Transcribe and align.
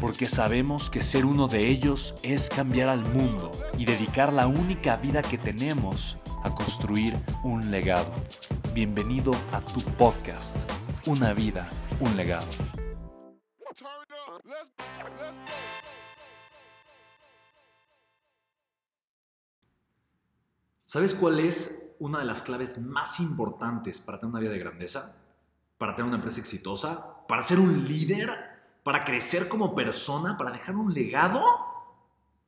porque 0.00 0.28
sabemos 0.28 0.90
que 0.90 1.02
ser 1.02 1.24
uno 1.24 1.48
de 1.48 1.68
ellos 1.68 2.14
es 2.22 2.48
cambiar 2.48 2.88
al 2.88 3.00
mundo 3.00 3.50
y 3.78 3.84
dedicar 3.84 4.32
la 4.32 4.46
única 4.46 4.96
vida 4.96 5.22
que 5.22 5.38
tenemos 5.38 6.18
a 6.42 6.54
construir 6.54 7.14
un 7.42 7.70
legado. 7.70 8.12
Bienvenido 8.74 9.32
a 9.52 9.60
tu 9.60 9.80
podcast, 9.80 10.56
Una 11.06 11.32
vida, 11.32 11.68
un 12.00 12.16
legado. 12.16 12.46
¿Sabes 20.84 21.14
cuál 21.14 21.40
es 21.40 21.94
una 21.98 22.18
de 22.18 22.24
las 22.24 22.42
claves 22.42 22.78
más 22.78 23.20
importantes 23.20 24.00
para 24.00 24.18
tener 24.18 24.30
una 24.30 24.40
vida 24.40 24.52
de 24.52 24.58
grandeza? 24.58 25.16
Para 25.78 25.94
tener 25.94 26.08
una 26.08 26.16
empresa 26.16 26.40
exitosa, 26.40 27.26
para 27.26 27.42
ser 27.42 27.60
un 27.60 27.86
líder 27.86 28.55
para 28.86 29.04
crecer 29.04 29.48
como 29.48 29.74
persona, 29.74 30.38
para 30.38 30.52
dejar 30.52 30.76
un 30.76 30.94
legado, 30.94 31.42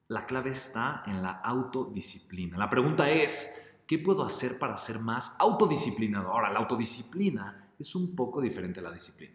la 0.07 0.25
clave 0.25 0.51
está 0.51 1.03
en 1.05 1.21
la 1.21 1.33
autodisciplina. 1.33 2.57
La 2.57 2.71
pregunta 2.71 3.11
es, 3.11 3.75
¿qué 3.89 3.99
puedo 3.99 4.23
hacer 4.23 4.57
para 4.57 4.79
ser 4.79 5.01
más 5.01 5.35
autodisciplinado? 5.41 6.31
Ahora, 6.31 6.53
la 6.53 6.61
autodisciplina 6.61 7.71
es 7.77 7.93
un 7.97 8.15
poco 8.15 8.41
diferente 8.41 8.79
a 8.79 8.85
la 8.85 8.93
disciplina. 8.93 9.35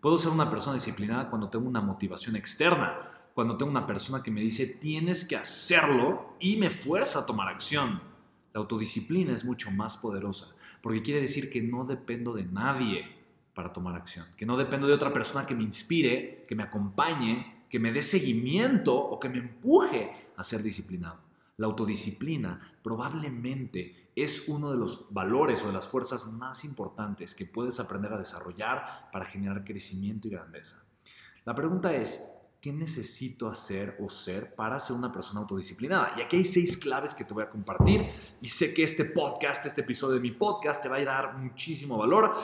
Puedo 0.00 0.18
ser 0.18 0.32
una 0.32 0.50
persona 0.50 0.74
disciplinada 0.74 1.30
cuando 1.30 1.48
tengo 1.48 1.68
una 1.68 1.80
motivación 1.80 2.34
externa, 2.34 2.92
cuando 3.34 3.56
tengo 3.56 3.70
una 3.70 3.86
persona 3.86 4.20
que 4.20 4.32
me 4.32 4.40
dice 4.40 4.66
tienes 4.66 5.24
que 5.24 5.36
hacerlo 5.36 6.34
y 6.40 6.56
me 6.56 6.70
fuerza 6.70 7.20
a 7.20 7.26
tomar 7.26 7.46
acción. 7.46 8.02
La 8.52 8.62
autodisciplina 8.62 9.32
es 9.32 9.44
mucho 9.44 9.70
más 9.70 9.96
poderosa 9.96 10.56
porque 10.82 11.02
quiere 11.02 11.20
decir 11.20 11.52
que 11.52 11.62
no 11.62 11.84
dependo 11.84 12.34
de 12.34 12.42
nadie 12.42 13.21
para 13.54 13.72
tomar 13.72 13.96
acción. 13.96 14.26
Que 14.36 14.46
no 14.46 14.56
dependo 14.56 14.86
de 14.86 14.94
otra 14.94 15.12
persona 15.12 15.46
que 15.46 15.54
me 15.54 15.62
inspire, 15.62 16.44
que 16.48 16.54
me 16.54 16.62
acompañe, 16.62 17.64
que 17.68 17.78
me 17.78 17.92
dé 17.92 18.02
seguimiento 18.02 18.94
o 18.94 19.18
que 19.18 19.28
me 19.28 19.38
empuje 19.38 20.30
a 20.36 20.44
ser 20.44 20.62
disciplinado. 20.62 21.20
La 21.56 21.66
autodisciplina 21.66 22.60
probablemente 22.82 24.10
es 24.14 24.48
uno 24.48 24.70
de 24.70 24.76
los 24.76 25.06
valores 25.10 25.62
o 25.62 25.68
de 25.68 25.72
las 25.72 25.88
fuerzas 25.88 26.26
más 26.32 26.64
importantes 26.64 27.34
que 27.34 27.46
puedes 27.46 27.80
aprender 27.80 28.12
a 28.12 28.18
desarrollar 28.18 29.08
para 29.12 29.24
generar 29.24 29.64
crecimiento 29.64 30.28
y 30.28 30.32
grandeza. 30.32 30.84
La 31.44 31.54
pregunta 31.54 31.92
es, 31.94 32.28
¿qué 32.60 32.72
necesito 32.72 33.48
hacer 33.48 33.96
o 34.00 34.08
ser 34.08 34.54
para 34.54 34.78
ser 34.78 34.96
una 34.96 35.12
persona 35.12 35.40
autodisciplinada? 35.40 36.14
Y 36.16 36.22
aquí 36.22 36.36
hay 36.36 36.44
seis 36.44 36.76
claves 36.76 37.14
que 37.14 37.24
te 37.24 37.34
voy 37.34 37.42
a 37.42 37.50
compartir 37.50 38.06
y 38.40 38.48
sé 38.48 38.72
que 38.72 38.84
este 38.84 39.04
podcast, 39.04 39.66
este 39.66 39.80
episodio 39.80 40.14
de 40.14 40.20
mi 40.20 40.30
podcast 40.30 40.82
te 40.82 40.88
va 40.88 40.96
a 40.96 41.04
dar 41.04 41.38
muchísimo 41.38 41.98
valor 41.98 42.34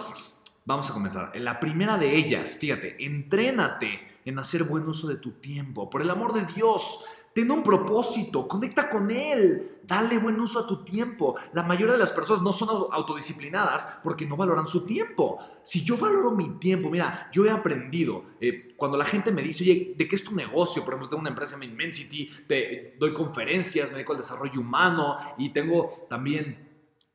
Vamos 0.69 0.91
a 0.91 0.93
comenzar. 0.93 1.33
La 1.37 1.59
primera 1.61 1.97
de 1.97 2.15
ellas, 2.15 2.59
fíjate, 2.61 3.03
entrénate 3.03 4.19
en 4.27 4.39
hacer 4.39 4.65
buen 4.65 4.87
uso 4.87 5.09
de 5.09 5.17
tu 5.17 5.31
tiempo. 5.41 5.89
Por 5.89 6.03
el 6.03 6.11
amor 6.11 6.35
de 6.35 6.45
Dios, 6.45 7.07
ten 7.33 7.51
un 7.51 7.63
propósito, 7.63 8.47
conecta 8.47 8.91
con 8.91 9.11
él, 9.11 9.79
dale 9.85 10.19
buen 10.19 10.39
uso 10.39 10.61
a 10.61 10.67
tu 10.67 10.85
tiempo. 10.85 11.37
La 11.55 11.63
mayoría 11.63 11.95
de 11.95 11.99
las 11.99 12.11
personas 12.11 12.43
no 12.43 12.53
son 12.53 12.69
autodisciplinadas 12.93 14.01
porque 14.05 14.27
no 14.27 14.37
valoran 14.37 14.67
su 14.67 14.85
tiempo. 14.85 15.39
Si 15.63 15.83
yo 15.83 15.97
valoro 15.97 16.33
mi 16.33 16.59
tiempo, 16.59 16.91
mira, 16.91 17.31
yo 17.33 17.47
he 17.47 17.51
aprendido, 17.51 18.25
eh, 18.39 18.75
cuando 18.77 18.99
la 18.99 19.07
gente 19.07 19.33
me 19.33 19.41
dice, 19.41 19.65
oye, 19.65 19.95
¿de 19.97 20.07
qué 20.07 20.17
es 20.17 20.25
tu 20.25 20.35
negocio? 20.35 20.85
Por 20.85 20.93
ejemplo, 20.93 21.09
tengo 21.09 21.23
una 21.23 21.31
empresa 21.31 21.57
en 21.57 21.63
Immensity, 21.63 22.29
te 22.47 22.95
doy 22.99 23.15
conferencias, 23.15 23.89
me 23.89 23.95
dedico 23.95 24.13
al 24.13 24.19
desarrollo 24.19 24.61
humano 24.61 25.17
y 25.39 25.49
tengo 25.49 25.89
también 26.11 26.68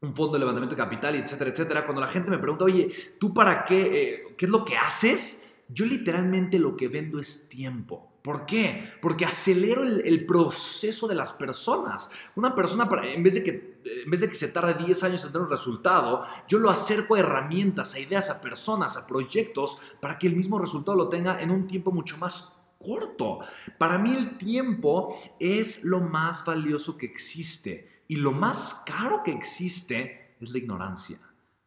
un 0.04 0.14
fondo 0.14 0.34
de 0.34 0.40
levantamiento 0.40 0.76
de 0.76 0.82
capital, 0.82 1.16
etcétera, 1.16 1.50
etcétera, 1.50 1.86
cuando 1.86 2.02
la 2.02 2.08
gente 2.08 2.30
me 2.30 2.38
pregunta, 2.38 2.66
oye, 2.66 2.90
¿tú 3.20 3.34
para 3.34 3.64
qué? 3.64 3.82
Eh, 3.82 4.36
¿Qué 4.38 4.46
es 4.46 4.52
lo 4.52 4.66
que 4.66 4.78
haces? 4.78 5.50
Yo 5.70 5.86
literalmente 5.86 6.60
lo 6.60 6.76
que 6.76 6.90
vendo 6.90 7.20
es 7.20 7.48
tiempo. 7.48 8.12
¿Por 8.22 8.46
qué? 8.46 8.92
Porque 9.02 9.26
acelero 9.26 9.84
el, 9.84 10.26
proceso 10.26 11.08
de 11.08 11.16
las 11.16 11.34
personas. 11.34 12.12
Una 12.36 12.54
persona, 12.54 12.88
en, 13.04 13.24
vez 13.24 13.34
de 13.34 13.44
que, 13.44 13.82
en 13.84 14.10
vez 14.10 14.22
de 14.22 14.30
que 14.30 14.36
se 14.36 14.48
tarde 14.50 14.76
10 14.76 15.04
años 15.04 15.24
en 15.24 15.32
tener 15.32 15.42
un 15.42 15.50
resultado, 15.50 16.26
yo 16.48 16.58
lo 16.60 16.70
acerco 16.70 17.16
a 17.16 17.20
herramientas, 17.20 17.96
a 17.96 18.00
ideas, 18.00 18.30
a 18.30 18.42
personas, 18.42 18.96
a 18.96 19.08
proyectos, 19.08 19.78
para 20.00 20.18
que 20.18 20.28
el 20.28 20.36
mismo 20.36 20.60
resultado 20.60 20.98
lo 20.98 21.10
tenga 21.10 21.42
en 21.42 21.52
un 21.52 21.68
tiempo 21.68 21.92
mucho 21.92 22.18
más 22.18 22.58
corto. 22.78 23.40
Para 23.78 23.98
mí 23.98 24.14
el 24.16 24.38
tiempo 24.38 25.18
es 25.40 25.84
lo 25.84 26.00
más 26.00 26.46
valioso 26.46 26.98
que 26.98 27.06
existe. 27.06 27.93
Y 28.14 28.18
lo 28.18 28.32
más 28.32 28.84
caro 28.86 29.24
que 29.24 29.32
existe 29.32 30.36
es 30.40 30.52
la 30.52 30.60
ignorancia. 30.60 31.18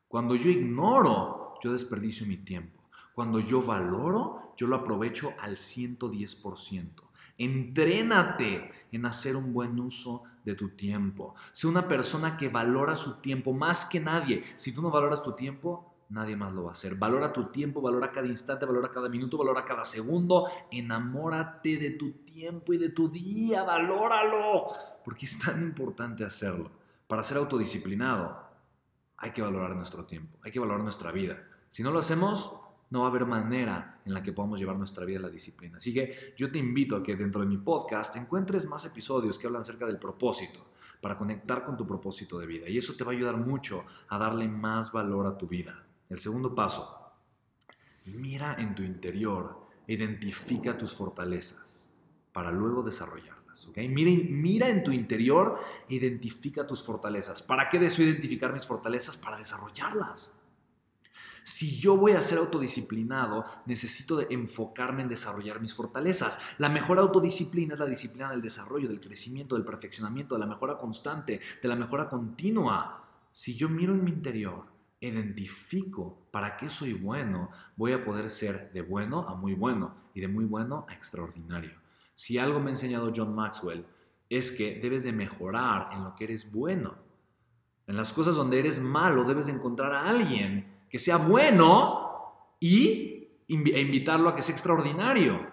Cuando 0.07 0.37
yo 0.37 0.49
ignoro, 0.49 1.55
yo 1.61 1.73
desperdicio 1.73 2.25
mi 2.25 2.37
tiempo. 2.37 2.85
Cuando 3.17 3.41
yo 3.41 3.61
valoro, 3.61 4.53
yo 4.57 4.69
lo 4.69 4.77
aprovecho 4.77 5.35
al 5.41 5.57
110%. 5.57 7.03
Entrénate 7.37 8.71
en 8.93 9.07
hacer 9.07 9.35
un 9.35 9.53
buen 9.53 9.81
uso 9.81 10.23
de 10.45 10.55
tu 10.55 10.69
tiempo. 10.69 11.35
Sé 11.51 11.67
una 11.67 11.89
persona 11.89 12.37
que 12.37 12.49
valora 12.49 12.95
su 12.95 13.21
tiempo 13.21 13.53
más 13.53 13.85
que 13.85 13.99
nadie. 13.99 14.45
Si 14.55 14.73
tú 14.73 14.83
no 14.83 14.93
valoras 14.93 15.25
tu 15.25 15.33
tiempo, 15.33 15.96
nadie 16.09 16.37
más 16.37 16.53
lo 16.53 16.65
va 16.65 16.71
a 16.71 16.73
hacer. 16.73 16.95
Valora 16.95 17.33
tu 17.33 17.47
tiempo, 17.47 17.81
valora 17.81 18.11
cada 18.11 18.27
instante, 18.27 18.65
valora 18.65 18.91
cada 18.91 19.09
minuto, 19.09 19.39
valora 19.39 19.65
cada 19.65 19.85
segundo. 19.85 20.47
Enamórate 20.71 21.77
de 21.77 21.91
tu 21.91 22.13
tiempo 22.25 22.73
y 22.73 22.79
de 22.79 22.91
tu 22.91 23.09
día, 23.09 23.63
valóralo. 23.63 24.69
Porque 25.05 25.27
es 25.27 25.39
tan 25.39 25.63
importante 25.63 26.25
hacerlo. 26.25 26.71
Para 27.07 27.23
ser 27.23 27.39
autodisciplinado 27.39 28.45
hay 29.19 29.31
que 29.31 29.43
valorar 29.43 29.75
nuestro 29.75 30.05
tiempo, 30.05 30.39
hay 30.43 30.53
que 30.53 30.61
valorar 30.61 30.83
nuestra 30.83 31.11
vida. 31.11 31.43
Si 31.71 31.83
no 31.83 31.91
lo 31.91 32.01
hacemos, 32.01 32.55
no 32.91 33.01
va 33.01 33.07
a 33.07 33.11
haber 33.11 33.27
manera 33.27 34.01
en 34.05 34.15
la 34.15 34.23
que 34.23 34.33
podamos 34.33 34.59
llevar 34.59 34.77
nuestra 34.77 35.05
vida 35.05 35.19
a 35.19 35.23
la 35.23 35.29
disciplina. 35.29 35.79
Así 35.79 35.93
que 35.93 36.35
yo 36.37 36.51
te 36.51 36.59
invito 36.59 36.97
a 36.97 37.03
que 37.03 37.17
dentro 37.17 37.41
de 37.41 37.47
mi 37.47 37.59
podcast 37.59 38.17
encuentres 38.17 38.67
más 38.67 38.85
episodios 38.85 39.39
que 39.39 39.47
hablan 39.47 39.63
acerca 39.63 39.87
del 39.87 39.99
propósito, 39.99 40.67
para 41.01 41.19
conectar 41.19 41.65
con 41.65 41.77
tu 41.77 41.87
propósito 41.87 42.39
de 42.39 42.47
vida. 42.47 42.69
Y 42.69 42.79
eso 42.79 42.95
te 42.95 43.05
va 43.05 43.13
a 43.13 43.15
ayudar 43.15 43.37
mucho 43.37 43.85
a 44.09 44.19
darle 44.19 44.49
más 44.49 44.93
valor 44.93 45.27
a 45.27 45.37
tu 45.37 45.47
vida. 45.47 45.85
El 46.09 46.21
segundo 46.21 46.55
paso, 46.55 47.13
mira 48.07 48.57
en 48.59 48.75
tu 48.75 48.83
interior, 48.83 49.67
identifica 49.87 50.77
tus 50.77 50.95
fortalezas 50.95 51.91
para 52.33 52.51
luego 52.51 52.83
desarrollar. 52.83 53.37
Mira, 53.75 54.69
en 54.69 54.85
tu 54.85 54.93
interior 54.93 55.59
identifica 55.89 56.67
tus 56.67 56.83
fortalezas. 56.83 57.43
¿Para 57.43 57.69
qué 57.71 57.79
deseo 57.79 58.07
identificar 58.07 58.53
mis 58.53 58.67
fortalezas? 58.67 59.17
Para 59.17 59.39
desarrollarlas. 59.39 60.39
Si 61.43 61.79
yo 61.79 61.97
voy 61.97 62.13
a 62.13 62.23
ser 62.23 62.39
autodisciplinado, 62.39 63.45
necesito 63.67 64.21
enfocarme 64.29 65.03
en 65.03 65.09
desarrollar 65.09 65.61
mis 65.61 65.75
fortalezas. 65.75 66.41
La 66.59 66.69
mejor 66.69 66.99
autodisciplina 66.99 67.75
es 67.75 67.81
la 67.81 67.87
disciplina 67.87 68.31
del 68.31 68.43
desarrollo, 68.43 68.89
del 68.89 69.01
crecimiento, 69.01 69.55
del 69.55 69.65
perfeccionamiento, 69.65 70.35
de 70.35 70.41
la 70.41 70.47
mejora 70.47 70.77
constante, 70.77 71.41
de 71.63 71.69
la 71.69 71.77
mejora 71.77 72.09
continua. 72.09 73.05
Si 73.33 73.55
yo 73.55 73.69
miro 73.69 73.95
en 73.95 74.05
mi 74.05 74.11
interior, 74.11 74.65
identifico 75.01 76.27
para 76.31 76.57
qué 76.57 76.71
soy 76.71 76.93
bueno, 76.93 77.51
voy 77.77 77.93
a 77.93 78.05
poder 78.05 78.31
ser 78.31 78.73
de 78.73 78.83
bueno 78.83 79.29
a 79.29 79.35
muy 79.35 79.55
bueno 79.55 79.95
y 80.15 80.21
de 80.21 80.29
muy 80.29 80.45
bueno 80.45 80.87
a 80.89 80.95
extraordinario. 80.95 81.73
Si 82.15 82.39
algo 82.39 82.61
me 82.61 82.69
ha 82.69 82.71
enseñado 82.71 83.13
John 83.15 83.35
Maxwell 83.35 83.85
es 84.29 84.51
que 84.51 84.81
debes 84.81 85.05
de 85.05 85.13
mejorar 85.13 85.91
en 85.93 86.05
lo 86.05 86.15
que 86.15 86.25
eres 86.25 86.51
bueno. 86.51 86.95
En 87.87 87.97
las 87.97 88.13
cosas 88.13 88.35
donde 88.35 88.59
eres 88.59 88.81
malo 88.81 89.25
debes 89.25 89.47
de 89.47 89.53
encontrar 89.53 89.93
a 89.93 90.09
alguien 90.09 90.67
que 90.89 90.99
sea 90.99 91.19
bueno 91.19 92.55
y 92.59 93.29
e 93.49 93.81
invitarlo 93.81 94.29
a 94.29 94.35
que 94.35 94.43
sea 94.43 94.55
extraordinario. 94.55 95.47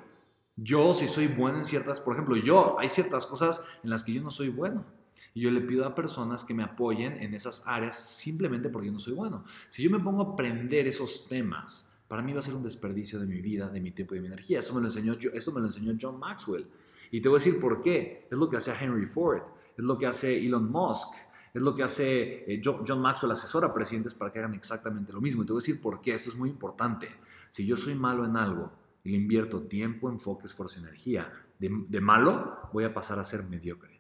Yo 0.56 0.94
si 0.94 1.08
soy 1.08 1.28
bueno 1.28 1.60
en 1.60 1.66
ciertas, 1.66 2.00
por 2.00 2.14
ejemplo, 2.14 2.36
yo 2.38 2.80
hay 2.80 2.90
ciertas 2.90 3.26
cosas 3.26 3.64
en 3.84 3.90
las 3.90 4.04
que 4.04 4.14
yo 4.14 4.22
no 4.22 4.32
soy 4.32 4.50
bueno. 4.50 4.86
Y 5.34 5.42
yo 5.42 5.52
le 5.52 5.62
pido 5.62 5.86
a 5.86 5.96
personas 5.96 6.44
que 6.44 6.54
me 6.54 6.64
apoyen 6.64 7.22
en 7.22 7.34
esas 7.34 7.68
áreas 7.68 7.98
simplemente 7.98 8.70
porque 8.70 8.88
yo 8.88 8.94
no 8.94 9.00
soy 9.00 9.14
bueno. 9.14 9.44
Si 9.70 9.82
yo 9.82 9.90
me 9.90 10.00
pongo 10.00 10.22
a 10.22 10.34
aprender 10.34 10.88
esos 10.88 11.28
temas, 11.28 11.98
para 12.08 12.22
mí 12.22 12.34
va 12.34 12.42
a 12.42 12.44
ser 12.44 12.54
un 12.54 12.64
desperdicio 12.64 13.20
de 13.20 13.26
mi 13.26 13.42
vida, 13.42 13.70
de 13.70 13.82
mi 13.82 13.92
tiempo 13.92 14.14
y 14.14 14.18
de 14.18 14.22
mi 14.22 14.28
energía. 14.28 14.60
Eso 14.60 14.76
me 14.76 14.82
lo 14.82 14.88
enseñó, 14.88 15.14
eso 15.34 15.52
me 15.52 15.60
lo 15.60 15.66
enseñó 15.66 15.96
John 16.00 16.20
Maxwell. 16.20 16.68
Y 17.10 17.22
te 17.22 17.30
voy 17.30 17.38
a 17.38 17.44
decir 17.44 17.60
por 17.60 17.82
qué. 17.82 18.28
Es 18.30 18.38
lo 18.38 18.50
que 18.50 18.58
hace 18.58 18.72
Henry 18.80 19.06
Ford, 19.08 19.42
es 19.76 19.84
lo 19.84 19.98
que 19.98 20.06
hace 20.06 20.38
Elon 20.38 20.72
Musk, 20.72 21.14
es 21.54 21.62
lo 21.62 21.76
que 21.76 21.84
hace 21.84 22.52
eh, 22.52 22.62
John 22.64 23.02
Maxwell, 23.02 23.32
asesora 23.32 23.68
a 23.68 23.74
presidentes 23.74 24.14
para 24.14 24.32
que 24.32 24.40
hagan 24.40 24.54
exactamente 24.54 25.12
lo 25.12 25.22
mismo. 25.22 25.42
Y 25.42 25.46
te 25.46 25.54
voy 25.54 25.60
a 25.60 25.64
decir 25.64 25.82
por 25.82 26.02
qué. 26.02 26.14
Esto 26.14 26.30
es 26.30 26.36
muy 26.36 26.50
importante. 26.50 27.10
Si 27.50 27.66
yo 27.66 27.76
soy 27.76 27.96
malo 27.96 28.26
en 28.26 28.36
algo 28.36 28.72
y 29.04 29.10
le 29.10 29.18
invierto 29.18 29.64
tiempo, 29.64 30.10
enfoque, 30.10 30.46
esfuerzo 30.46 30.80
y 30.80 30.84
energía, 30.84 31.32
de, 31.60 31.70
de 31.88 32.02
malo 32.02 32.70
voy 32.74 32.84
a 32.84 32.94
pasar 32.94 33.20
a 33.20 33.24
ser 33.24 33.44
mediocre. 33.44 33.93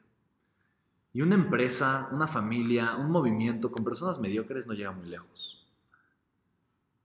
Y 1.13 1.21
una 1.21 1.35
empresa, 1.35 2.09
una 2.11 2.25
familia, 2.25 2.95
un 2.95 3.11
movimiento 3.11 3.71
con 3.71 3.83
personas 3.83 4.19
mediocres 4.19 4.65
no 4.65 4.73
llega 4.73 4.91
muy 4.91 5.07
lejos. 5.07 5.63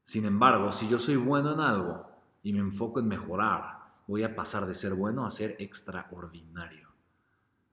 Sin 0.03 0.25
embargo, 0.25 0.73
si 0.73 0.89
yo 0.89 0.99
soy 0.99 1.17
bueno 1.17 1.53
en 1.53 1.61
algo 1.61 2.07
y 2.43 2.55
me 2.55 2.61
enfoco 2.61 3.01
en 3.01 3.09
mejorar, 3.09 3.81
voy 4.07 4.23
a 4.23 4.35
pasar 4.35 4.67
de 4.67 4.75
ser 4.75 4.95
bueno 4.95 5.27
a 5.27 5.31
ser 5.31 5.57
extraordinario. 5.59 6.89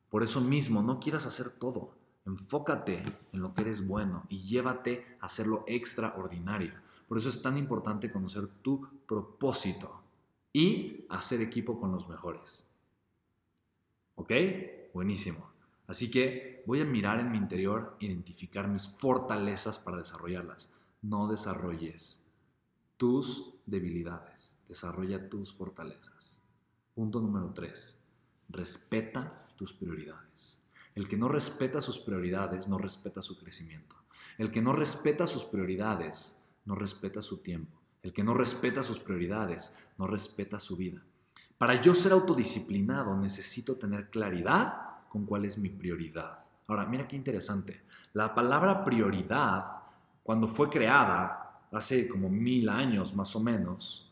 Por 0.09 0.23
eso 0.23 0.41
mismo, 0.41 0.83
no 0.83 0.99
quieras 0.99 1.25
hacer 1.25 1.49
todo. 1.49 1.95
Enfócate 2.25 3.03
en 3.31 3.41
lo 3.41 3.53
que 3.53 3.61
eres 3.61 3.87
bueno 3.87 4.25
y 4.27 4.41
llévate 4.41 5.17
a 5.21 5.27
hacerlo 5.27 5.63
extraordinario. 5.67 6.73
Por 7.07 7.17
eso 7.17 7.29
es 7.29 7.41
tan 7.41 7.57
importante 7.57 8.11
conocer 8.11 8.47
tu 8.61 8.85
propósito 9.07 10.01
y 10.51 11.05
hacer 11.09 11.39
equipo 11.41 11.79
con 11.79 11.93
los 11.93 12.09
mejores. 12.09 12.65
¿Ok? 14.15 14.31
Buenísimo. 14.93 15.54
Así 15.87 16.09
que 16.09 16.63
voy 16.65 16.81
a 16.81 16.85
mirar 16.85 17.19
en 17.19 17.31
mi 17.31 17.37
interior, 17.37 17.95
identificar 17.99 18.67
mis 18.67 18.87
fortalezas 18.87 19.79
para 19.79 19.97
desarrollarlas. 19.97 20.71
No 21.01 21.27
desarrolles 21.27 22.23
tus 22.97 23.53
debilidades, 23.65 24.55
desarrolla 24.67 25.29
tus 25.29 25.53
fortalezas. 25.53 26.37
Punto 26.95 27.19
número 27.19 27.51
tres, 27.53 27.99
respeta 28.49 29.45
tus 29.55 29.73
prioridades. 29.73 30.57
El 30.95 31.07
que 31.07 31.17
no 31.17 31.27
respeta 31.27 31.81
sus 31.81 31.99
prioridades 31.99 32.67
no 32.67 32.77
respeta 32.77 33.21
su 33.21 33.37
crecimiento. 33.37 33.95
El 34.37 34.51
que 34.51 34.61
no 34.61 34.73
respeta 34.73 35.27
sus 35.27 35.43
prioridades 35.43 36.41
no 36.65 36.75
respeta 36.75 37.21
su 37.21 37.37
tiempo. 37.37 37.77
El 38.01 38.13
que 38.13 38.23
no 38.23 38.33
respeta 38.33 38.81
sus 38.81 38.99
prioridades 38.99 39.75
no 39.97 40.07
respeta 40.07 40.59
su 40.59 40.77
vida. 40.77 41.01
Para 41.57 41.81
yo 41.81 41.93
ser 41.93 42.11
autodisciplinado 42.11 43.15
necesito 43.17 43.75
tener 43.75 44.09
claridad 44.09 44.94
con 45.15 45.25
cuál 45.25 45.45
es 45.45 45.57
mi 45.57 45.69
prioridad. 45.69 46.39
Ahora, 46.67 46.85
mira 46.85 47.07
qué 47.07 47.15
interesante. 47.15 47.83
La 48.11 48.35
palabra 48.35 48.83
prioridad, 48.83 49.65
cuando 50.21 50.45
fue 50.45 50.69
creada 50.69 51.61
hace 51.71 52.07
como 52.09 52.29
mil 52.29 52.67
años 52.67 53.15
más 53.15 53.33
o 53.35 53.39
menos, 53.39 54.11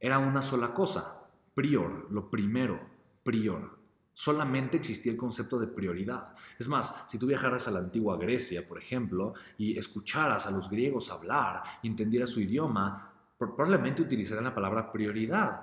era 0.00 0.18
una 0.18 0.42
sola 0.42 0.74
cosa, 0.74 1.22
prior, 1.54 2.08
lo 2.10 2.28
primero, 2.28 2.80
prior 3.22 3.84
solamente 4.14 4.76
existía 4.76 5.12
el 5.12 5.18
concepto 5.18 5.58
de 5.58 5.66
prioridad. 5.66 6.34
Es 6.58 6.68
más, 6.68 7.04
si 7.08 7.18
tú 7.18 7.26
viajaras 7.26 7.66
a 7.66 7.72
la 7.72 7.80
antigua 7.80 8.16
Grecia, 8.16 8.66
por 8.66 8.78
ejemplo, 8.78 9.34
y 9.58 9.76
escucharas 9.76 10.46
a 10.46 10.52
los 10.52 10.70
griegos 10.70 11.10
hablar 11.10 11.62
entendieras 11.82 12.30
su 12.30 12.40
idioma, 12.40 13.10
probablemente 13.36 14.02
utilizarían 14.02 14.44
la 14.44 14.54
palabra 14.54 14.90
prioridad. 14.90 15.62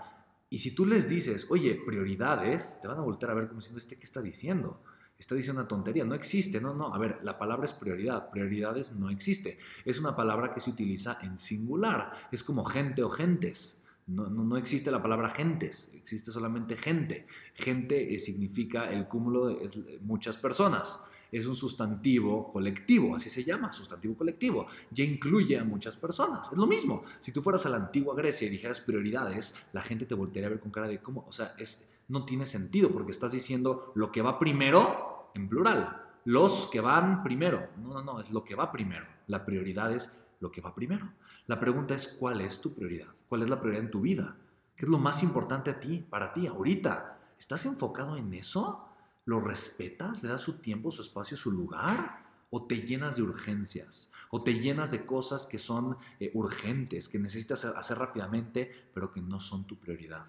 Y 0.52 0.58
si 0.58 0.76
tú 0.76 0.86
les 0.86 1.08
dices, 1.08 1.48
oye, 1.50 1.82
prioridades, 1.86 2.80
te 2.82 2.88
van 2.90 2.98
a 2.98 3.02
volver 3.02 3.32
a 3.32 3.34
ver 3.34 3.48
como 3.48 3.62
diciendo, 3.62 3.80
¿este 3.80 3.96
qué 3.96 4.04
está 4.04 4.22
diciendo? 4.22 4.84
Está 5.18 5.34
diciendo 5.34 5.62
una 5.62 5.68
tontería, 5.70 6.04
no 6.04 6.14
existe, 6.14 6.60
no, 6.60 6.74
no, 6.74 6.94
a 6.94 7.00
ver, 7.00 7.20
la 7.24 7.38
palabra 7.38 7.64
es 7.64 7.72
prioridad, 7.72 8.30
prioridades 8.32 8.92
no 8.92 9.10
existe. 9.10 9.60
Es 9.86 9.98
una 9.98 10.14
palabra 10.14 10.54
que 10.54 10.60
se 10.60 10.70
utiliza 10.70 11.20
en 11.22 11.38
singular, 11.38 12.12
es 12.34 12.44
como 12.44 12.66
gente 12.66 13.02
o 13.02 13.10
gentes. 13.10 13.82
No, 14.08 14.58
existe 14.58 14.92
la 14.92 15.02
palabra 15.02 15.30
gentes, 15.30 15.90
existe 15.94 16.32
solamente 16.32 16.76
gente. 16.76 17.28
Gente 17.54 18.14
eh, 18.14 18.20
significa 18.20 18.92
el 18.92 19.08
cúmulo 19.08 19.48
de 19.48 20.00
muchas 20.02 20.36
personas. 20.36 21.02
Es 21.32 21.48
un 21.48 21.56
sustantivo 21.56 22.52
colectivo, 22.52 23.16
así 23.16 23.30
se 23.30 23.44
llama, 23.44 23.72
sustantivo 23.72 24.16
colectivo. 24.16 24.68
Ya 24.90 25.06
incluye 25.06 25.58
a 25.58 25.64
muchas 25.64 25.96
personas. 25.96 26.52
Es 26.52 26.58
lo 26.58 26.68
mismo. 26.68 27.04
Si 27.22 27.32
tú 27.32 27.42
fueras 27.42 27.66
a 27.66 27.70
la 27.70 27.78
antigua 27.78 28.14
Grecia 28.16 28.48
y 28.48 28.52
dijeras 28.52 28.82
prioridades, 28.82 29.56
la 29.72 29.82
gente 29.82 30.06
te 30.06 30.14
voltearía 30.14 30.48
a 30.48 30.52
ver 30.52 30.60
con 30.60 30.72
cara 30.72 30.88
de 30.88 31.00
cómo, 31.00 31.26
o 31.28 31.32
sea, 31.32 31.56
es, 31.58 31.94
no 32.10 32.26
tiene 32.26 32.46
sentido 32.46 32.92
porque 32.92 33.12
estás 33.12 33.32
diciendo 33.32 33.94
lo 33.96 34.12
que 34.12 34.22
va 34.22 34.38
primero 34.38 35.32
en 35.34 35.48
plural. 35.48 36.02
Los 36.26 36.68
que 36.68 36.82
van 36.82 37.24
primero. 37.24 37.70
No, 37.78 37.94
no, 37.94 38.04
no, 38.04 38.20
es 38.20 38.30
lo 38.32 38.44
que 38.44 38.56
va 38.56 38.72
primero. 38.72 39.06
La 39.28 39.46
prioridad 39.46 39.94
es 39.94 40.14
lo 40.42 40.52
que 40.52 40.62
va 40.62 40.76
primero. 40.76 41.10
La 41.48 41.60
pregunta 41.60 41.96
es, 41.96 42.08
¿cuál 42.08 42.42
es 42.42 42.60
tu 42.60 42.74
prioridad? 42.74 43.08
¿Cuál 43.30 43.44
es 43.44 43.50
la 43.50 43.60
prioridad 43.60 43.86
en 43.86 43.92
tu 43.92 44.02
vida? 44.02 44.36
¿Qué 44.76 44.86
es 44.86 44.90
lo 44.90 44.98
más 44.98 45.24
importante 45.24 45.72
a 45.72 45.80
ti, 45.80 46.06
para 46.10 46.34
ti, 46.34 46.48
ahorita? 46.48 47.20
¿Estás 47.40 47.66
enfocado 47.66 48.18
en 48.18 48.34
eso? 48.34 48.91
¿Lo 49.26 49.40
respetas? 49.40 50.24
¿Le 50.24 50.30
das 50.30 50.42
su 50.42 50.60
tiempo, 50.60 50.92
su 50.92 51.02
espacio, 51.02 51.38
su 51.38 51.52
lugar? 51.52 52.24
¿O 52.50 52.66
te 52.66 52.78
llenas 52.82 53.16
de 53.16 53.22
urgencias? 53.22 54.12
¿O 54.32 54.44
te 54.44 54.54
llenas 54.54 54.92
de 54.92 55.06
cosas 55.06 55.46
que 55.46 55.58
son 55.58 55.98
eh, 56.20 56.32
urgentes, 56.34 57.08
que 57.08 57.20
necesitas 57.20 57.66
hacer 57.66 58.00
rápidamente, 58.00 58.90
pero 58.94 59.12
que 59.12 59.22
no 59.22 59.40
son 59.40 59.66
tu 59.66 59.78
prioridad? 59.78 60.26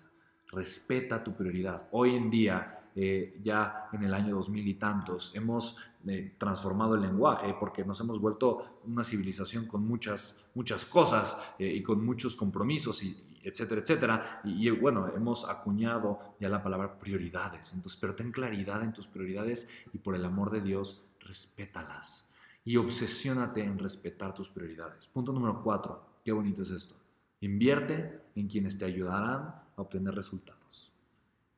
Respeta 0.49 1.25
tu 1.25 1.35
prioridad. 1.35 1.89
Hoy 1.93 2.15
en 2.15 2.31
día 2.31 2.91
eh, 2.95 3.41
ya 3.43 3.89
en 3.93 4.03
el 4.03 4.13
año 4.13 4.37
2000 4.37 4.69
y 4.69 4.75
tantos, 4.75 5.35
hemos 5.35 5.79
eh, 6.07 6.35
transformado 6.37 6.95
el 6.95 7.01
lenguaje 7.01 7.55
porque 7.59 7.87
nos 7.87 7.99
hemos 8.01 8.21
vuelto 8.21 8.81
una 8.85 9.03
civilización 9.03 9.67
con 9.67 9.87
muchas, 9.87 10.39
muchas 10.55 10.85
cosas 10.85 11.39
y 11.59 11.83
con 11.83 12.05
muchos 12.05 12.37
compromisos 12.37 13.03
y, 13.03 13.32
etcétera, 13.43 13.81
etcétera. 13.81 14.41
Y, 14.45 14.71
bueno, 14.71 15.09
hemos 15.15 15.49
acuñado 15.49 16.37
ya 16.41 16.49
la 16.49 16.63
palabra 16.63 16.99
prioridades. 16.99 17.73
Entonces, 17.73 17.99
pero 18.01 18.15
ten 18.15 18.33
claridad 18.33 18.83
en 18.83 18.93
tus 18.93 19.07
prioridades 19.07 19.69
y 19.93 19.99
por 19.99 20.15
el 20.15 20.25
amor 20.25 20.51
de 20.51 20.61
Dios, 20.61 21.05
respétalas. 21.21 22.29
Y 22.65 22.77
obsesiónate 22.77 23.63
en 23.63 23.79
respetar 23.79 24.35
tus 24.35 24.49
prioridades. 24.49 25.07
Punto 25.07 25.33
número 25.33 25.63
cuatro. 25.63 26.21
Qué 26.25 26.33
bonito 26.33 26.63
es 26.63 26.71
esto. 26.71 26.95
Invierte 27.41 28.21
en 28.37 28.49
quienes 28.49 28.79
te 28.79 28.85
ayudarán 28.85 29.43
a 29.77 29.83
obtener 29.83 30.15
resultados. 30.15 30.93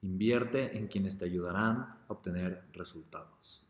Invierte 0.00 0.78
en 0.78 0.86
quienes 0.86 1.18
te 1.18 1.24
ayudarán 1.24 1.78
a 1.78 1.98
obtener 2.08 2.64
resultados. 2.72 3.64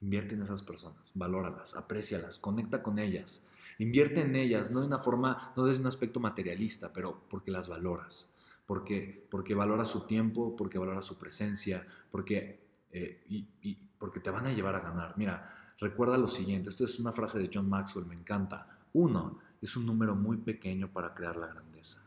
Invierte 0.00 0.34
en 0.34 0.42
esas 0.42 0.62
personas, 0.62 1.12
valóralas, 1.14 1.76
aprécialas, 1.76 2.38
conecta 2.38 2.82
con 2.82 2.98
ellas. 2.98 3.44
Invierte 3.80 4.20
en 4.20 4.36
ellas, 4.36 4.70
no 4.70 4.80
de 4.80 4.86
una 4.86 4.98
forma, 4.98 5.54
no 5.56 5.64
desde 5.64 5.80
un 5.80 5.86
aspecto 5.86 6.20
materialista, 6.20 6.92
pero 6.92 7.22
porque 7.30 7.50
las 7.50 7.70
valoras. 7.70 8.30
Porque, 8.66 9.26
porque 9.30 9.54
valoras 9.54 9.88
su 9.88 10.06
tiempo, 10.06 10.54
porque 10.54 10.78
valoras 10.78 11.06
su 11.06 11.16
presencia, 11.16 11.86
porque, 12.10 12.60
eh, 12.92 13.24
y, 13.30 13.74
porque 13.98 14.20
te 14.20 14.28
van 14.28 14.46
a 14.46 14.52
llevar 14.52 14.74
a 14.74 14.80
ganar. 14.80 15.14
Mira, 15.16 15.74
recuerda 15.78 16.18
lo 16.18 16.28
siguiente, 16.28 16.68
esto 16.68 16.84
es 16.84 17.00
una 17.00 17.12
frase 17.12 17.38
de 17.38 17.48
John 17.52 17.70
Maxwell, 17.70 18.04
me 18.04 18.14
encanta. 18.14 18.68
Uno 18.92 19.38
es 19.62 19.74
un 19.78 19.86
número 19.86 20.14
muy 20.14 20.36
pequeño 20.36 20.92
para 20.92 21.14
crear 21.14 21.36
la 21.36 21.46
grandeza. 21.46 22.02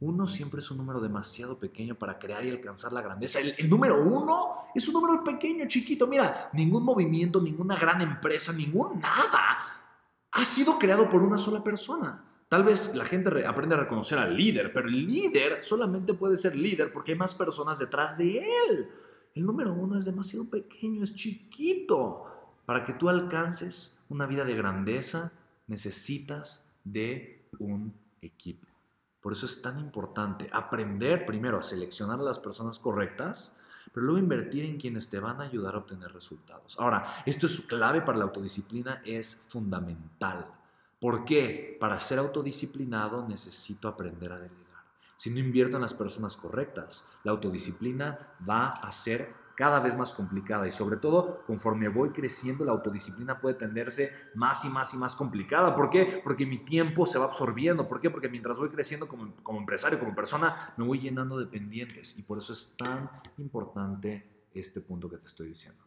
Uno 0.00 0.26
siempre 0.26 0.60
es 0.60 0.70
un 0.70 0.76
número 0.76 1.00
demasiado 1.00 1.58
pequeño 1.58 1.94
para 1.94 2.18
crear 2.18 2.44
y 2.44 2.50
alcanzar 2.50 2.92
la 2.92 3.00
grandeza. 3.00 3.40
El, 3.40 3.70
número 3.70 4.02
uno 4.02 4.66
es 4.74 4.86
un 4.88 4.92
número 4.92 5.24
pequeño, 5.24 5.66
chiquito. 5.68 6.06
Mira, 6.06 6.50
ningún 6.52 6.84
movimiento, 6.84 7.40
ninguna 7.40 7.76
gran 7.76 8.02
empresa, 8.02 8.52
ningún 8.52 9.00
nada 9.00 9.83
ha 10.34 10.44
sido 10.44 10.78
creado 10.78 11.08
por 11.08 11.22
una 11.22 11.38
sola 11.38 11.62
persona. 11.62 12.24
Tal 12.48 12.64
vez 12.64 12.94
la 12.94 13.04
gente 13.04 13.46
aprende 13.46 13.76
a 13.76 13.78
reconocer 13.78 14.18
al 14.18 14.36
líder, 14.36 14.72
pero 14.72 14.88
el 14.88 15.06
líder 15.06 15.62
solamente 15.62 16.14
puede 16.14 16.36
ser 16.36 16.56
líder 16.56 16.92
porque 16.92 17.12
hay 17.12 17.18
más 17.18 17.34
personas 17.34 17.78
detrás 17.78 18.18
de 18.18 18.38
él. 18.38 18.88
El 19.34 19.44
número 19.44 19.72
uno 19.72 19.96
es 19.96 20.04
demasiado 20.04 20.44
pequeño, 20.44 21.02
es 21.02 21.14
chiquito. 21.14 22.26
Para 22.66 22.84
que 22.84 22.92
tú 22.94 23.08
alcances 23.08 24.00
una 24.08 24.26
vida 24.26 24.44
de 24.44 24.54
grandeza, 24.54 25.32
necesitas 25.68 26.64
de 26.82 27.48
un 27.58 27.94
equipo. 28.20 28.66
Por 29.20 29.32
eso 29.32 29.46
es 29.46 29.62
tan 29.62 29.78
importante 29.78 30.50
aprender 30.52 31.26
primero 31.26 31.58
a 31.58 31.62
seleccionar 31.62 32.18
a 32.18 32.24
las 32.24 32.38
personas 32.40 32.78
correctas, 32.78 33.56
pero 33.94 34.06
luego 34.06 34.18
invertir 34.18 34.64
en 34.64 34.76
quienes 34.76 35.08
te 35.08 35.20
van 35.20 35.40
a 35.40 35.44
ayudar 35.44 35.76
a 35.76 35.78
obtener 35.78 36.12
resultados. 36.12 36.76
Ahora, 36.80 37.22
esto 37.24 37.46
es 37.46 37.60
clave 37.60 38.00
para 38.00 38.18
la 38.18 38.24
autodisciplina, 38.24 39.00
es 39.04 39.36
fundamental. 39.48 40.46
¿Por 40.98 41.24
qué? 41.24 41.76
Para 41.78 42.00
ser 42.00 42.18
autodisciplinado 42.18 43.24
necesito 43.28 43.86
aprender 43.86 44.32
a 44.32 44.38
delegar. 44.40 44.63
Si 45.24 45.30
no 45.30 45.38
invierto 45.38 45.76
en 45.76 45.80
las 45.80 45.94
personas 45.94 46.36
correctas, 46.36 47.02
la 47.22 47.30
autodisciplina 47.30 48.36
va 48.46 48.68
a 48.68 48.92
ser 48.92 49.32
cada 49.54 49.80
vez 49.80 49.96
más 49.96 50.12
complicada 50.12 50.68
y 50.68 50.72
sobre 50.72 50.98
todo 50.98 51.46
conforme 51.46 51.88
voy 51.88 52.10
creciendo 52.10 52.62
la 52.62 52.72
autodisciplina 52.72 53.40
puede 53.40 53.54
tenderse 53.54 54.12
más 54.34 54.66
y 54.66 54.68
más 54.68 54.92
y 54.92 54.98
más 54.98 55.14
complicada. 55.14 55.74
¿Por 55.74 55.88
qué? 55.88 56.20
Porque 56.22 56.44
mi 56.44 56.58
tiempo 56.58 57.06
se 57.06 57.18
va 57.18 57.24
absorbiendo. 57.24 57.88
¿Por 57.88 58.02
qué? 58.02 58.10
Porque 58.10 58.28
mientras 58.28 58.58
voy 58.58 58.68
creciendo 58.68 59.08
como, 59.08 59.34
como 59.42 59.60
empresario, 59.60 59.98
como 59.98 60.14
persona, 60.14 60.74
me 60.76 60.84
voy 60.84 61.00
llenando 61.00 61.38
de 61.38 61.46
pendientes 61.46 62.18
y 62.18 62.22
por 62.22 62.36
eso 62.36 62.52
es 62.52 62.74
tan 62.76 63.08
importante 63.38 64.50
este 64.52 64.82
punto 64.82 65.08
que 65.08 65.16
te 65.16 65.28
estoy 65.28 65.48
diciendo. 65.48 65.82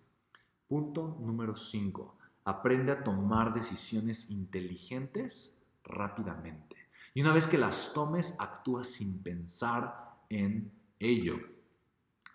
Punto 0.67 1.15
número 1.22 1.56
5. 1.56 2.17
Aprende 2.46 2.91
a 2.91 3.03
tomar 3.03 3.53
decisiones 3.53 4.32
inteligentes 4.32 5.63
rápidamente. 5.84 6.76
Y 7.17 7.21
una 7.21 7.33
vez 7.33 7.47
que 7.47 7.57
las 7.57 7.93
tomes, 7.95 8.36
actúa 8.38 8.83
sin 8.83 9.24
pensar 9.24 10.19
en 10.29 10.71
ello. 11.00 11.39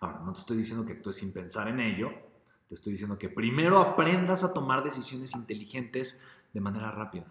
Ahora, 0.01 0.19
no 0.25 0.33
te 0.33 0.41
estoy 0.41 0.57
diciendo 0.57 0.85
que 0.85 0.91
actúes 0.91 1.15
sin 1.15 1.31
pensar 1.31 1.69
en 1.69 1.79
ello, 1.79 2.09
te 2.67 2.75
estoy 2.75 2.91
diciendo 2.91 3.17
que 3.17 3.29
primero 3.29 3.79
aprendas 3.79 4.43
a 4.43 4.53
tomar 4.53 4.83
decisiones 4.83 5.35
inteligentes 5.35 6.21
de 6.51 6.59
manera 6.59 6.91
rápida. 6.91 7.23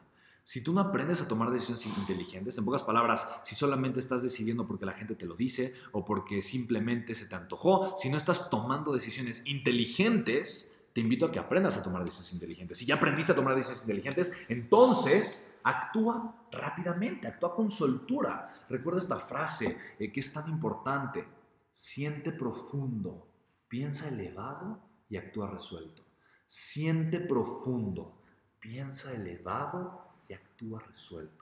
Si 0.42 0.62
tú 0.62 0.72
no 0.72 0.80
aprendes 0.80 1.20
a 1.20 1.28
tomar 1.28 1.50
decisiones 1.50 1.84
inteligentes, 1.98 2.56
en 2.56 2.64
pocas 2.64 2.84
palabras, 2.84 3.28
si 3.42 3.54
solamente 3.54 4.00
estás 4.00 4.22
decidiendo 4.22 4.66
porque 4.66 4.86
la 4.86 4.94
gente 4.94 5.14
te 5.14 5.26
lo 5.26 5.36
dice 5.36 5.74
o 5.92 6.06
porque 6.06 6.40
simplemente 6.40 7.14
se 7.14 7.26
te 7.26 7.34
antojó, 7.34 7.94
si 7.98 8.08
no 8.08 8.16
estás 8.16 8.48
tomando 8.48 8.94
decisiones 8.94 9.42
inteligentes, 9.44 10.81
te 10.92 11.00
invito 11.00 11.26
a 11.26 11.32
que 11.32 11.38
aprendas 11.38 11.76
a 11.76 11.82
tomar 11.82 12.04
decisiones 12.04 12.32
inteligentes. 12.34 12.78
Si 12.78 12.86
ya 12.86 12.96
aprendiste 12.96 13.32
a 13.32 13.34
tomar 13.34 13.54
decisiones 13.54 13.82
inteligentes, 13.82 14.32
entonces 14.48 15.54
actúa 15.62 16.46
rápidamente, 16.50 17.26
actúa 17.26 17.54
con 17.54 17.70
soltura. 17.70 18.64
Recuerda 18.68 19.00
esta 19.00 19.18
frase 19.18 19.78
eh, 19.98 20.12
que 20.12 20.20
es 20.20 20.32
tan 20.32 20.48
importante. 20.50 21.24
Siente 21.72 22.32
profundo, 22.32 23.26
piensa 23.68 24.08
elevado 24.08 24.80
y 25.08 25.16
actúa 25.16 25.50
resuelto. 25.50 26.02
Siente 26.46 27.20
profundo, 27.20 28.20
piensa 28.60 29.12
elevado 29.14 30.06
y 30.28 30.34
actúa 30.34 30.80
resuelto. 30.80 31.41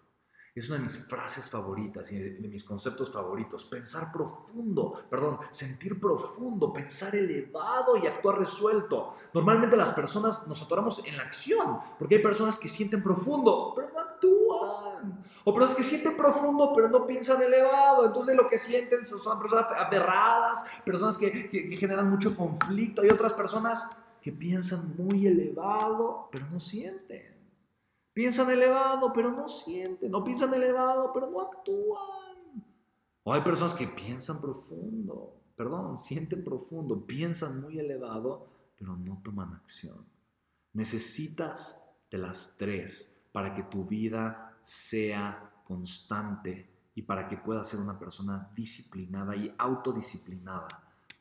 Es 0.54 0.68
una 0.68 0.78
de 0.78 0.84
mis 0.84 0.98
frases 1.06 1.48
favoritas 1.48 2.10
y 2.10 2.18
de, 2.18 2.48
mis 2.48 2.64
conceptos 2.64 3.12
favoritos. 3.12 3.64
Pensar 3.66 4.10
profundo, 4.10 5.04
perdón, 5.08 5.38
sentir 5.52 6.00
profundo, 6.00 6.72
pensar 6.72 7.14
elevado 7.14 7.96
y 7.96 8.06
actuar 8.06 8.38
resuelto. 8.38 9.14
Normalmente 9.32 9.76
las 9.76 9.90
personas 9.90 10.48
nos 10.48 10.60
atoramos 10.62 11.04
en 11.06 11.16
la 11.16 11.22
acción, 11.22 11.78
porque 11.98 12.16
hay 12.16 12.22
personas 12.22 12.58
que 12.58 12.68
sienten 12.68 13.02
profundo, 13.02 13.72
pero 13.76 13.90
no 13.92 14.00
actúan. 14.00 15.24
O 15.44 15.54
personas 15.54 15.76
que 15.76 15.84
sienten 15.84 16.16
profundo, 16.16 16.72
pero 16.74 16.88
no 16.88 17.06
piensan 17.06 17.40
elevado. 17.40 18.06
Entonces 18.06 18.36
lo 18.36 18.48
que 18.48 18.58
sienten 18.58 19.06
son 19.06 19.40
personas 19.40 19.66
aberradas, 19.76 20.64
personas 20.84 21.16
que, 21.16 21.48
que 21.48 21.76
generan 21.76 22.10
mucho 22.10 22.36
conflicto. 22.36 23.02
Hay 23.02 23.08
otras 23.08 23.32
personas 23.34 23.88
que 24.20 24.32
piensan 24.32 24.94
muy 24.98 25.28
elevado, 25.28 26.28
pero 26.32 26.46
no 26.50 26.58
sienten. 26.58 27.39
Piensan 28.20 28.50
elevado, 28.50 29.14
pero 29.14 29.32
no 29.32 29.48
sienten. 29.48 30.10
No 30.10 30.22
piensan 30.22 30.52
elevado, 30.52 31.10
pero 31.10 31.30
no 31.30 31.40
actúan. 31.40 32.62
O 33.22 33.32
hay 33.32 33.40
personas 33.40 33.72
que 33.72 33.86
piensan 33.86 34.42
profundo, 34.42 35.40
perdón, 35.56 35.96
sienten 35.96 36.44
profundo, 36.44 37.06
piensan 37.06 37.62
muy 37.62 37.78
elevado, 37.78 38.46
pero 38.76 38.94
no 38.94 39.22
toman 39.24 39.54
acción. 39.54 40.04
Necesitas 40.74 41.82
de 42.10 42.18
las 42.18 42.58
tres 42.58 43.18
para 43.32 43.54
que 43.54 43.62
tu 43.62 43.86
vida 43.86 44.54
sea 44.64 45.52
constante 45.64 46.68
y 46.94 47.00
para 47.00 47.26
que 47.26 47.38
puedas 47.38 47.68
ser 47.68 47.80
una 47.80 47.98
persona 47.98 48.50
disciplinada 48.54 49.34
y 49.34 49.54
autodisciplinada. 49.56 50.68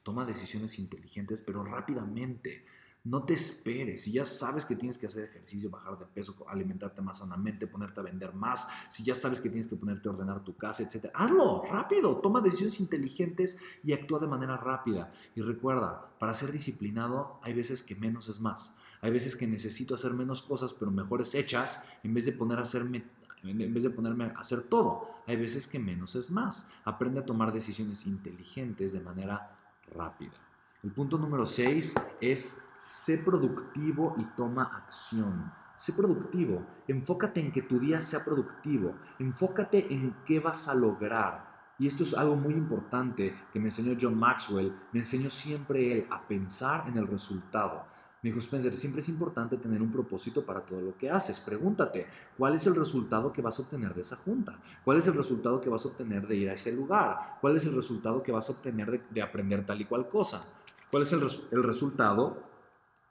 Toma 0.04 0.26
decisiones 0.26 0.78
inteligentes, 0.78 1.42
pero 1.42 1.64
rápidamente. 1.64 2.66
No 3.06 3.24
te 3.24 3.34
esperes. 3.34 4.04
Si 4.04 4.12
ya 4.12 4.26
sabes 4.26 4.66
que 4.66 4.76
tienes 4.76 4.98
que 4.98 5.06
hacer 5.06 5.24
ejercicio, 5.26 5.70
bajar 5.70 5.98
de 5.98 6.06
peso, 6.06 6.36
alimentarte 6.50 7.02
más 7.02 7.20
sanamente, 7.20 7.66
ponerte 7.66 8.02
a 8.02 8.04
vender 8.04 8.34
más, 8.34 8.68
si 8.90 9.04
ya 9.04 9.16
sabes 9.16 9.40
que 9.40 9.50
tienes 9.50 9.68
que 9.68 9.78
ponerte 9.78 10.10
a 10.10 10.12
ordenar 10.12 10.44
tu 10.44 10.56
casa, 10.58 10.84
etc. 10.84 11.10
Hazlo 11.14 11.64
rápido. 11.64 12.18
Toma 12.18 12.42
decisiones 12.42 12.80
inteligentes 12.80 13.58
y 13.84 13.94
actúa 13.94 14.20
de 14.20 14.28
manera 14.28 14.58
rápida. 14.58 15.14
Y 15.36 15.42
recuerda, 15.42 16.10
para 16.20 16.34
ser 16.34 16.52
disciplinado 16.52 17.40
hay 17.42 17.54
veces 17.54 17.84
que 17.84 17.96
menos 17.96 18.28
es 18.28 18.40
más. 18.40 18.76
Hay 19.02 19.12
veces 19.12 19.38
que 19.38 19.48
necesito 19.48 19.96
hacer 19.96 20.14
menos 20.14 20.42
cosas, 20.42 20.74
pero 20.74 20.92
mejores 20.92 21.34
hechas, 21.34 21.84
en 22.04 22.14
vez 22.14 22.26
de 22.26 22.34
poner 22.34 22.60
a 22.60 22.64
hacerme 22.64 23.06
en 23.44 23.74
vez 23.74 23.84
de 23.84 23.90
ponerme 23.90 24.26
a 24.26 24.40
hacer 24.40 24.64
todo. 24.64 25.10
Hay 25.26 25.38
veces 25.38 25.68
que 25.68 25.80
menos 25.80 26.16
es 26.16 26.30
más. 26.30 26.70
Aprende 26.84 27.22
a 27.22 27.26
tomar 27.26 27.54
decisiones 27.54 28.06
inteligentes 28.06 28.92
de 28.92 29.00
manera 29.00 29.56
rápida. 29.96 30.49
El 30.82 30.92
punto 30.92 31.18
número 31.18 31.46
6 31.46 31.94
es 32.22 32.66
sé 32.78 33.18
productivo 33.18 34.16
y 34.18 34.24
toma 34.38 34.64
acción. 34.64 35.52
Sé 35.76 35.92
productivo, 35.92 36.66
enfócate 36.88 37.42
en 37.42 37.52
que 37.52 37.64
tu 37.64 37.80
día 37.80 38.00
sea 38.00 38.24
productivo, 38.24 38.96
enfócate 39.20 39.94
en 39.94 40.16
qué 40.26 40.40
vas 40.40 40.70
a 40.70 40.76
lograr. 40.76 41.74
Y 41.78 41.88
esto 41.88 42.04
es 42.04 42.14
algo 42.14 42.38
muy 42.38 42.54
importante 42.54 43.36
que 43.52 43.60
me 43.60 43.66
enseñó 43.66 43.98
John 44.00 44.18
Maxwell, 44.18 44.74
me 44.94 45.02
enseñó 45.02 45.30
siempre 45.30 45.92
él 45.92 46.08
a 46.10 46.26
pensar 46.26 46.86
en 46.88 46.96
el 46.96 47.08
resultado. 47.08 47.84
Me 48.22 48.30
dijo 48.30 48.40
Spencer, 48.40 48.76
siempre 48.76 49.02
es 49.02 49.10
importante 49.10 49.58
tener 49.58 49.82
un 49.82 49.92
propósito 49.92 50.46
para 50.46 50.62
todo 50.62 50.82
lo 50.82 50.98
que 50.98 51.10
haces. 51.10 51.40
Pregúntate, 51.40 52.06
¿cuál 52.38 52.56
es 52.56 52.68
el 52.68 52.76
resultado 52.76 53.32
que 53.32 53.42
vas 53.42 53.58
a 53.60 53.62
obtener 53.62 53.94
de 53.94 54.02
esa 54.02 54.18
junta? 54.18 54.60
¿Cuál 54.84 54.98
es 54.98 55.08
el 55.08 55.14
resultado 55.14 55.62
que 55.62 55.70
vas 55.70 55.86
a 55.86 55.90
obtener 55.90 56.28
de 56.28 56.36
ir 56.36 56.50
a 56.50 56.54
ese 56.54 56.74
lugar? 56.74 57.38
¿Cuál 57.40 57.56
es 57.56 57.66
el 57.66 57.76
resultado 57.76 58.22
que 58.22 58.32
vas 58.32 58.50
a 58.50 58.52
obtener 58.52 59.02
de, 59.10 59.22
aprender 59.22 59.66
tal 59.66 59.80
y 59.80 59.86
cual 59.86 60.10
cosa? 60.10 60.46
¿Cuál 60.92 61.04
es 61.04 61.14
el, 61.14 61.26
el 61.52 61.64
resultado 61.64 62.50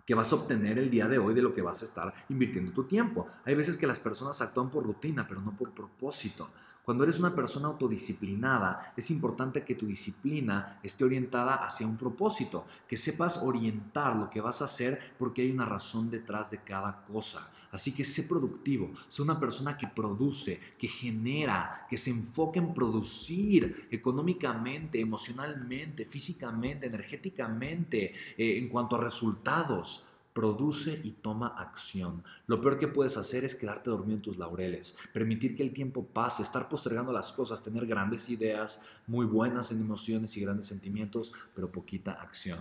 que 0.09 0.15
vas 0.15 0.33
a 0.33 0.37
obtener 0.37 0.79
el 0.79 0.89
día 0.89 1.07
de 1.07 1.19
hoy 1.19 1.35
de 1.35 1.43
lo 1.43 1.53
que 1.53 1.61
vas 1.61 1.83
a 1.83 1.85
estar 1.85 2.15
invirtiendo 2.31 2.73
tu 2.73 2.85
tiempo. 2.85 3.27
Hay 3.45 3.55
veces 3.55 3.77
que 3.77 3.87
las 3.87 4.01
personas 4.01 4.41
actúan 4.41 4.71
por 4.71 4.83
rutina, 4.83 5.27
pero 5.29 5.43
no 5.43 5.55
por 5.55 5.71
propósito. 5.73 6.49
Cuando 6.89 7.05
eres 7.05 7.19
una 7.19 7.35
persona 7.35 7.69
autodisciplinada, 7.69 8.95
es 8.97 9.11
importante 9.11 9.63
que 9.63 9.75
tu 9.75 9.85
disciplina 9.85 10.81
esté 10.83 11.05
orientada 11.05 11.57
hacia 11.57 11.87
un 11.87 11.99
propósito, 11.99 12.65
que 12.89 12.97
sepas 12.97 13.43
orientar 13.43 14.17
lo 14.17 14.31
que 14.31 14.41
vas 14.41 14.63
a 14.63 14.65
hacer 14.65 14.99
porque 15.19 15.43
hay 15.43 15.51
una 15.51 15.67
razón 15.67 16.11
detrás 16.11 16.51
de 16.51 16.63
cada 16.63 17.05
cosa. 17.05 17.51
Así 17.73 17.93
que 17.93 18.07
sé 18.07 18.23
productivo, 18.23 18.91
sé 19.07 19.21
una 19.21 19.39
persona 19.39 19.77
que 19.77 19.87
produce, 19.87 20.59
que 20.79 20.89
genera, 20.89 21.87
que 21.91 21.99
se 21.99 22.09
enfoque 22.09 22.59
en 22.59 22.73
producir 22.73 23.87
económicamente, 23.91 24.99
emocionalmente, 24.99 26.07
físicamente, 26.07 26.87
energéticamente, 26.87 28.15
eh, 28.39 28.57
en 28.57 28.71
cuanto 28.71 28.97
a 28.97 29.01
resultados 29.01 30.08
produce 30.39 31.01
y 31.03 31.11
toma 31.11 31.49
acción. 31.49 32.23
Lo 32.47 32.61
peor 32.61 32.79
que 32.79 32.87
puedes 32.87 33.17
hacer 33.17 33.45
es 33.45 33.57
quedarte 33.57 33.91
dormido 33.91 34.19
en 34.19 34.23
tus 34.23 34.39
laureles, 34.39 34.97
permitir 35.13 35.57
que 35.57 35.65
el 35.65 35.73
tiempo 35.73 36.07
pase, 36.07 36.45
estar 36.45 36.69
postergando 36.69 37.11
las 37.11 37.33
cosas, 37.33 37.61
tener 37.61 37.85
grandes 37.89 38.31
ideas, 38.31 38.81
muy 39.09 39.27
buenas 39.27 39.73
en 39.73 39.81
emociones 39.81 40.37
y 40.37 40.43
grandes 40.43 40.69
sentimientos, 40.69 41.33
pero 41.57 41.73
poquita 41.73 42.13
acción. 42.13 42.61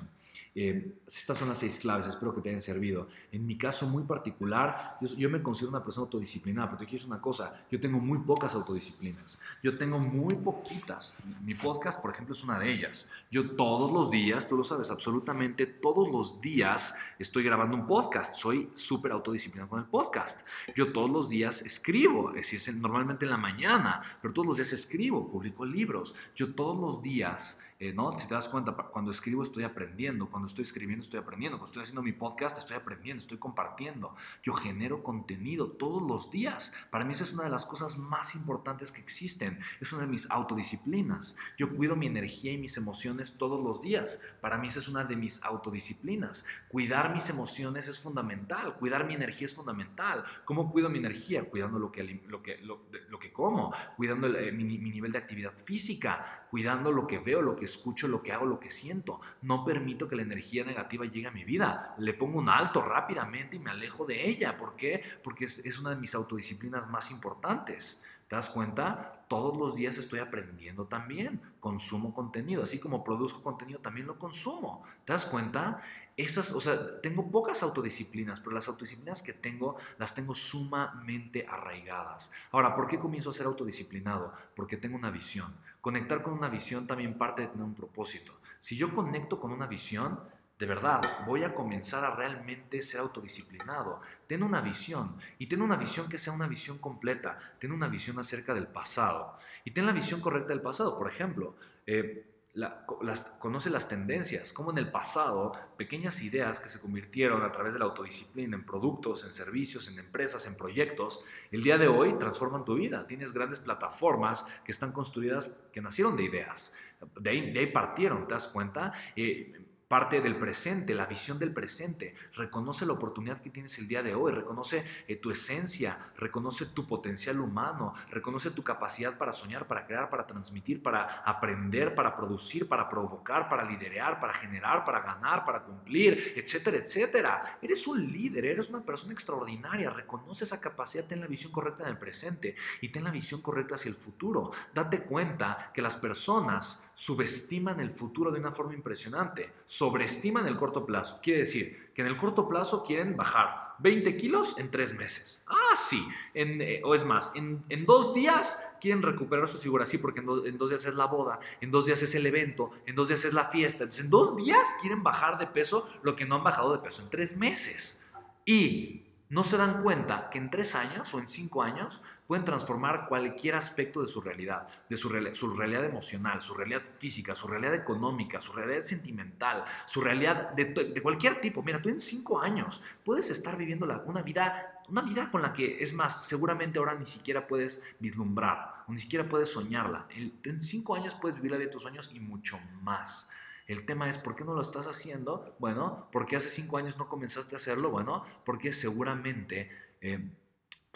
Eh, 0.56 0.98
estas 1.08 1.38
son 1.38 1.50
las 1.50 1.60
seis 1.60 1.78
claves, 1.80 2.08
espero 2.08 2.34
que 2.34 2.42
te 2.42 2.50
hayan 2.50 2.62
servido. 2.62 3.08
En 3.32 3.46
mi 3.46 3.58
caso 3.58 3.88
muy 3.88 4.04
particular, 4.04 4.98
yo, 5.02 5.30
me 5.30 5.42
considero 5.44 5.70
una 5.70 5.84
persona 5.84 6.06
autodisciplinada, 6.06 6.68
pero 6.68 6.80
te 6.80 6.86
quiero 6.86 6.98
decir 6.98 7.12
una 7.12 7.22
cosa, 7.22 7.66
yo 7.70 7.80
tengo 7.80 8.00
muy 8.00 8.18
pocas 8.20 8.56
autodisciplinas, 8.56 9.40
yo 9.62 9.78
tengo 9.78 10.00
muy 10.00 10.34
poquitas. 10.36 11.16
Mi 11.44 11.54
podcast, 11.54 12.02
por 12.02 12.12
ejemplo, 12.12 12.34
es 12.34 12.44
una 12.44 12.58
de 12.58 12.72
ellas. 12.72 13.12
Yo 13.30 13.52
todos 13.52 13.92
los 13.92 14.10
días, 14.10 14.48
tú 14.48 14.58
lo 14.58 14.64
sabes, 14.64 14.90
absolutamente 14.90 15.68
todos 15.68 16.12
los 16.12 16.42
días 16.42 16.96
estoy 17.20 17.44
grabando 17.44 17.76
un 17.76 17.86
podcast, 17.86 18.36
soy 18.36 18.70
súper 18.74 19.12
autodisciplinado 19.12 19.70
con 19.70 19.80
el 19.80 19.86
podcast. 19.86 20.42
Yo 20.76 20.92
todos 20.92 21.10
los 21.10 21.30
días 21.30 21.62
escribo, 21.62 22.34
es 22.34 22.52
decir, 22.52 22.76
normalmente 22.78 23.26
en 23.26 23.32
la 23.32 23.38
mañana, 23.38 24.02
pero 24.22 24.34
todos 24.34 24.48
los 24.48 24.58
días 24.58 24.74
escribo, 24.74 25.30
publico 25.30 25.66
libros. 25.66 26.16
Yo 26.36 26.54
todos 26.54 26.78
los 26.80 27.02
días 27.02 27.60
eh, 27.80 27.94
¿no? 27.94 28.18
Si 28.18 28.28
te 28.28 28.34
das 28.34 28.50
cuenta, 28.50 28.72
cuando 28.74 29.12
escribo 29.12 29.44
estoy 29.44 29.64
aprendiendo, 29.64 30.32
cuando 30.32 30.48
estoy 30.48 30.64
escribiendo 30.64 31.04
estoy 31.04 31.20
aprendiendo, 31.20 31.60
cuando 31.60 31.70
estoy 31.70 31.84
haciendo 31.84 32.02
mi 32.02 32.12
podcast 32.12 32.58
estoy 32.58 32.76
aprendiendo, 32.76 33.22
estoy 33.22 33.38
compartiendo. 33.38 34.16
Yo 34.42 34.54
genero 34.54 35.04
contenido 35.04 35.70
todos 35.74 36.02
los 36.02 36.32
días. 36.32 36.74
Para 36.90 37.06
mí 37.06 37.14
esa 37.14 37.24
es 37.24 37.34
una 37.34 37.44
de 37.44 37.52
las 37.52 37.68
cosas 37.68 38.00
más 38.00 38.34
importantes 38.34 38.92
que 38.92 39.00
existen. 39.00 39.60
Es 39.80 39.94
una 39.94 40.04
de 40.04 40.08
mis 40.08 40.30
autodisciplinas. 40.32 41.38
Yo 41.56 41.72
cuido 41.72 41.96
mi 41.96 42.08
energía 42.08 42.52
y 42.52 42.58
mis 42.58 42.78
emociones 42.78 43.38
todos 43.38 43.64
los 43.64 43.80
días. 43.84 44.24
Para 44.42 44.58
mí 44.58 44.70
esa 44.70 44.80
es 44.80 44.88
una 44.88 45.04
de 45.04 45.16
mis 45.16 45.44
autodisciplinas. 45.44 46.48
Cuidar 46.70 47.14
mis 47.14 47.30
emociones 47.30 47.88
es 47.88 48.00
fundamental. 48.00 48.74
Cuidar 48.74 49.06
mi 49.06 49.14
energía 49.14 49.46
es 49.46 49.54
fundamental. 49.54 50.24
¿Cómo 50.46 50.72
cuido 50.72 50.90
mi 50.90 50.98
energía? 50.98 51.48
Cuidando 51.48 51.78
lo 51.78 51.92
que, 51.92 52.04
lo 52.04 52.42
que, 52.42 52.58
lo, 52.58 53.20
que 53.20 53.32
como, 53.32 53.72
cuidando 53.96 54.28
eh, 54.36 54.52
mi, 54.52 54.64
mi 54.64 54.90
nivel 54.90 55.12
de 55.12 55.20
actividad 55.20 55.54
física, 55.56 56.48
cuidando 56.50 56.92
lo 56.92 57.06
que 57.06 57.20
veo, 57.20 57.42
lo 57.42 57.56
que 57.56 57.67
escucho, 57.68 58.08
lo 58.08 58.24
que 58.24 58.34
hago, 58.34 58.46
lo 58.46 58.60
que 58.60 58.72
siento. 58.72 59.22
No 59.44 59.64
permito 59.64 60.08
que 60.08 60.16
la 60.16 60.24
energía 60.24 60.66
negativa 60.66 61.06
llegue 61.06 61.28
a 61.28 61.32
mi 61.32 61.44
vida. 61.44 61.94
Le 62.00 62.14
pongo 62.14 62.40
un 62.40 62.50
alto 62.50 62.82
rápidamente 62.82 63.58
y 63.58 63.60
me 63.60 63.70
alejo 63.72 64.06
de 64.06 64.28
ella. 64.28 64.58
¿Por 64.58 64.76
qué? 64.76 65.04
Porque 65.24 65.46
es, 65.46 65.80
una 65.80 65.92
de 65.92 65.98
mis 65.98 66.16
autodisciplinas 66.16 66.90
más 66.90 67.12
importantes. 67.12 68.04
¿Te 68.28 68.36
das 68.36 68.50
cuenta? 68.50 69.24
Todos 69.28 69.58
los 69.58 69.76
días 69.76 69.98
estoy 69.98 70.20
aprendiendo 70.20 70.86
también. 70.86 71.42
Consumo 71.60 72.14
contenido. 72.14 72.64
Así 72.64 72.80
como 72.80 73.04
produzco 73.04 73.44
contenido, 73.44 73.80
también 73.80 74.08
lo 74.08 74.18
consumo. 74.18 74.84
¿Te 75.06 75.14
das 75.14 75.26
cuenta? 75.26 75.82
Esas, 76.18 76.52
o 76.52 76.60
sea, 76.60 77.00
tengo 77.02 77.30
pocas 77.30 77.62
autodisciplinas, 77.64 78.40
pero 78.40 78.56
las 78.56 78.68
autodisciplinas 78.68 79.22
que 79.22 79.34
tengo 79.34 79.78
las 80.00 80.16
tengo 80.16 80.34
sumamente 80.34 81.46
arraigadas. 81.48 82.32
Ahora, 82.52 82.76
¿por 82.76 82.88
qué 82.88 82.98
comienzo 83.00 83.30
a 83.30 83.34
ser 83.34 83.46
autodisciplinado? 83.46 84.34
Porque 84.56 84.78
tengo 84.78 84.98
una 84.98 85.12
visión. 85.12 85.56
Conectar 85.80 86.24
con 86.24 86.34
una 86.34 86.50
visión 86.50 86.88
también 86.88 87.18
parte 87.20 87.44
de 87.44 87.50
tener 87.50 87.64
un 87.64 87.76
propósito. 87.76 88.34
Si 88.60 88.76
yo 88.76 88.94
conecto 88.96 89.40
con 89.40 89.52
una 89.52 89.68
visión, 89.68 90.20
De 90.60 90.66
verdad, 90.66 91.24
voy 91.28 91.44
a 91.44 91.54
comenzar 91.54 92.04
a 92.04 92.16
realmente 92.16 92.82
ser 92.82 93.02
autodisciplinado. 93.02 94.02
Ten 94.26 94.42
una 94.42 94.60
visión 94.62 95.18
y 95.38 95.46
ten 95.48 95.62
una 95.62 95.76
visión 95.76 96.10
que 96.10 96.18
sea 96.18 96.34
una 96.34 96.48
visión 96.48 96.80
completa. 96.80 97.38
Ten 97.60 97.72
una 97.72 97.88
visión 97.88 98.18
acerca 98.18 98.56
del 98.56 98.66
pasado 98.68 99.38
y 99.66 99.72
ten 99.72 99.86
la 99.86 99.92
visión 99.92 100.20
correcta 100.20 100.54
del 100.54 100.62
pasado. 100.64 100.98
Por 100.98 101.10
ejemplo, 101.12 101.56
eh, 101.86 102.26
las, 102.58 103.20
conoce 103.38 103.70
las 103.70 103.88
tendencias, 103.88 104.52
como 104.52 104.72
en 104.72 104.80
el 104.80 104.90
pasado 104.90 105.52
pequeñas 105.78 106.24
ideas 106.24 106.60
que 106.60 106.70
se 106.70 106.82
convirtieron 106.82 107.44
a 107.44 107.52
través 107.52 107.74
de 107.74 107.80
la 107.80 107.86
autodisciplina 107.86 108.56
en 108.56 108.66
productos, 108.66 109.24
en 109.26 109.32
servicios, 109.32 109.88
en 109.88 110.00
empresas, 110.00 110.48
en 110.48 110.56
proyectos, 110.56 111.24
el 111.52 111.62
día 111.62 111.78
de 111.78 111.88
hoy 111.88 112.18
transforman 112.18 112.66
tu 112.66 112.76
vida. 112.76 113.06
Tienes 113.06 113.32
grandes 113.32 113.60
plataformas 113.60 114.48
que 114.66 114.72
están 114.72 114.92
construidas, 114.92 115.56
que 115.72 115.82
nacieron 115.82 116.18
de 116.18 116.24
ideas. 116.24 116.74
De 117.20 117.30
ahí, 117.30 117.52
de 117.52 117.68
partieron, 117.68 118.28
¿te 118.28 118.34
das 118.34 118.48
cuenta? 118.48 118.92
Eh, 119.16 119.54
parte 119.88 120.20
del 120.20 120.36
presente, 120.36 120.94
la 120.94 121.06
visión 121.06 121.40
del 121.40 121.54
presente. 121.54 122.16
Reconoce 122.34 122.86
la 122.86 122.94
oportunidad 122.94 123.42
que 123.42 123.50
tienes 123.50 123.78
el 123.78 123.88
día 123.88 124.04
de 124.04 124.16
hoy, 124.16 124.34
reconoce 124.34 124.86
eh, 125.08 125.16
tu 125.16 125.32
esencia, 125.32 126.12
reconoce 126.18 126.66
tu 126.66 126.86
potencial 126.86 127.40
humano, 127.40 127.94
reconoce 128.10 128.52
tu 128.52 128.64
capacidad 128.64 129.18
para 129.18 129.32
soñar, 129.32 129.66
para 129.68 129.86
crear, 129.86 130.10
para 130.10 130.28
transmitir, 130.28 130.84
para 130.84 131.22
aprender, 131.24 131.96
para 131.96 132.16
producir, 132.18 132.68
para 132.68 132.90
provocar, 132.90 133.48
para 133.48 133.64
liderar, 133.64 134.20
para 134.20 134.34
generar, 134.34 134.84
para 134.84 135.00
ganar, 135.00 135.46
para 135.46 135.64
cumplir, 135.64 136.34
etcétera, 136.36 136.78
etcétera. 136.78 137.58
Eres 137.62 137.88
un 137.88 138.12
líder, 138.12 138.46
eres 138.46 138.70
una 138.70 138.82
persona 138.82 139.14
extraordinaria, 139.14 139.90
reconoce 139.90 140.44
esa 140.44 140.60
capacidad, 140.60 141.06
ten 141.06 141.22
la 141.22 141.28
visión 141.28 141.52
correcta 141.52 141.84
en 141.84 141.90
el 141.90 141.98
presente 141.98 142.56
y 142.82 142.90
ten 142.90 143.06
la 143.06 143.12
visión 143.12 143.42
correcta 143.42 143.76
hacia 143.76 143.90
el 143.90 143.96
futuro. 143.96 144.52
Date 144.74 145.04
cuenta 145.04 145.72
que 145.74 145.82
las 145.82 145.96
personas 145.96 146.87
subestiman 146.98 147.80
el 147.80 147.92
futuro 147.92 148.32
de 148.32 148.40
una 148.40 148.52
forma 148.52 148.74
impresionante 148.74 149.54
sobreestiman 149.66 150.48
el 150.48 150.58
corto 150.58 150.84
plazo. 150.84 151.20
Quiere 151.22 151.42
decir 151.42 151.92
que 151.94 152.02
en 152.02 152.08
el 152.08 152.18
corto 152.18 152.50
plazo 152.50 152.84
quieren 152.84 153.16
bajar 153.16 153.76
20 153.78 154.18
kilos 154.18 154.58
en 154.58 154.72
tres 154.72 154.98
meses. 154.98 155.44
Ah, 155.46 155.76
sí. 155.76 156.04
Eh, 156.34 156.82
o 156.84 156.96
es 156.96 157.06
más, 157.06 157.32
en, 157.36 157.86
dos 157.86 158.16
días 158.16 158.60
quieren 158.82 159.04
recuperar 159.04 159.48
su 159.48 159.60
figura. 159.60 159.86
Sí, 159.86 160.00
porque 160.00 160.22
en, 160.22 160.58
dos 160.58 160.70
días 160.70 160.86
es 160.86 160.96
la 160.96 161.06
boda, 161.06 161.40
en 161.62 161.70
dos 161.70 161.86
días 161.86 162.02
es 162.02 162.16
el 162.16 162.26
evento, 162.26 162.72
en 162.88 162.96
dos 162.96 163.10
días 163.10 163.24
es 163.26 163.34
la 163.36 163.46
fiesta. 163.46 163.84
Entonces, 163.84 164.04
en 164.04 164.10
dos 164.10 164.36
días 164.36 164.68
quieren 164.82 165.04
bajar 165.04 165.38
de 165.38 165.46
peso 165.46 165.88
lo 166.02 166.16
que 166.16 166.26
no 166.26 166.38
han 166.38 166.44
bajado 166.44 166.74
de 166.74 166.80
peso 166.80 167.04
en 167.04 167.12
tres 167.12 167.38
meses. 167.38 168.04
Y 168.44 169.04
no 169.30 169.44
se 169.44 169.58
dan 169.58 169.84
cuenta 169.84 170.32
que 170.32 170.40
en 170.40 170.50
tres 170.50 170.74
años 170.74 171.14
o 171.14 171.20
en 171.20 171.28
cinco 171.28 171.62
años 171.62 172.02
pueden 172.28 172.46
transformar 172.46 173.08
cualquier 173.08 173.56
aspecto 173.56 174.02
de 174.02 174.08
su 174.08 174.22
realidad, 174.22 174.68
de 174.90 174.98
su, 174.98 175.10
realidad 175.10 175.86
emocional, 175.86 176.42
su 176.42 176.54
realidad 176.54 176.84
física, 177.00 177.36
su 177.36 177.48
realidad 177.48 177.74
económica, 177.74 178.42
su 178.42 178.54
realidad 178.54 178.82
sentimental, 178.82 179.64
su 179.86 180.02
realidad 180.02 180.52
de, 180.52 181.02
cualquier 181.02 181.40
tipo. 181.40 181.64
Mira, 181.64 181.82
tú 181.82 181.90
en 181.90 182.00
cinco 182.00 182.42
años 182.42 182.84
puedes 183.06 183.30
estar 183.30 183.58
viviendo 183.58 183.86
una 184.06 184.22
vida, 184.22 184.84
una 184.90 185.02
vida 185.02 185.32
con 185.32 185.42
la 185.42 185.54
que, 185.54 185.82
es 185.82 185.94
más, 185.94 186.28
seguramente 186.28 186.80
ahora 186.80 186.96
ni 186.96 187.06
siquiera 187.06 187.48
puedes 187.48 187.96
vislumbrar, 188.00 188.84
o 188.88 188.92
ni 188.92 189.00
siquiera 189.00 189.28
puedes 189.28 189.50
soñarla. 189.50 190.08
En 190.44 190.62
cinco 190.62 190.96
años 190.96 191.16
puedes 191.16 191.38
vivir 191.38 191.52
la 191.52 191.58
vida 191.58 191.68
de 191.68 191.74
tus 191.74 191.84
sueños 191.84 192.12
y 192.14 192.20
mucho 192.20 192.60
más. 192.82 193.30
El 193.68 193.86
tema 193.86 194.10
es, 194.10 194.18
¿por 194.18 194.36
qué 194.36 194.46
no 194.46 194.54
lo 194.54 194.62
estás 194.62 194.88
haciendo? 194.88 195.56
Bueno, 195.60 196.08
porque 196.12 196.38
hace 196.38 196.50
cinco 196.50 196.78
años 196.78 196.98
no 196.98 197.10
comenzaste 197.10 197.56
a 197.56 197.58
hacerlo? 197.58 197.90
Bueno, 197.90 198.24
porque 198.46 198.72
seguramente 198.72 199.70
eh, 200.00 200.32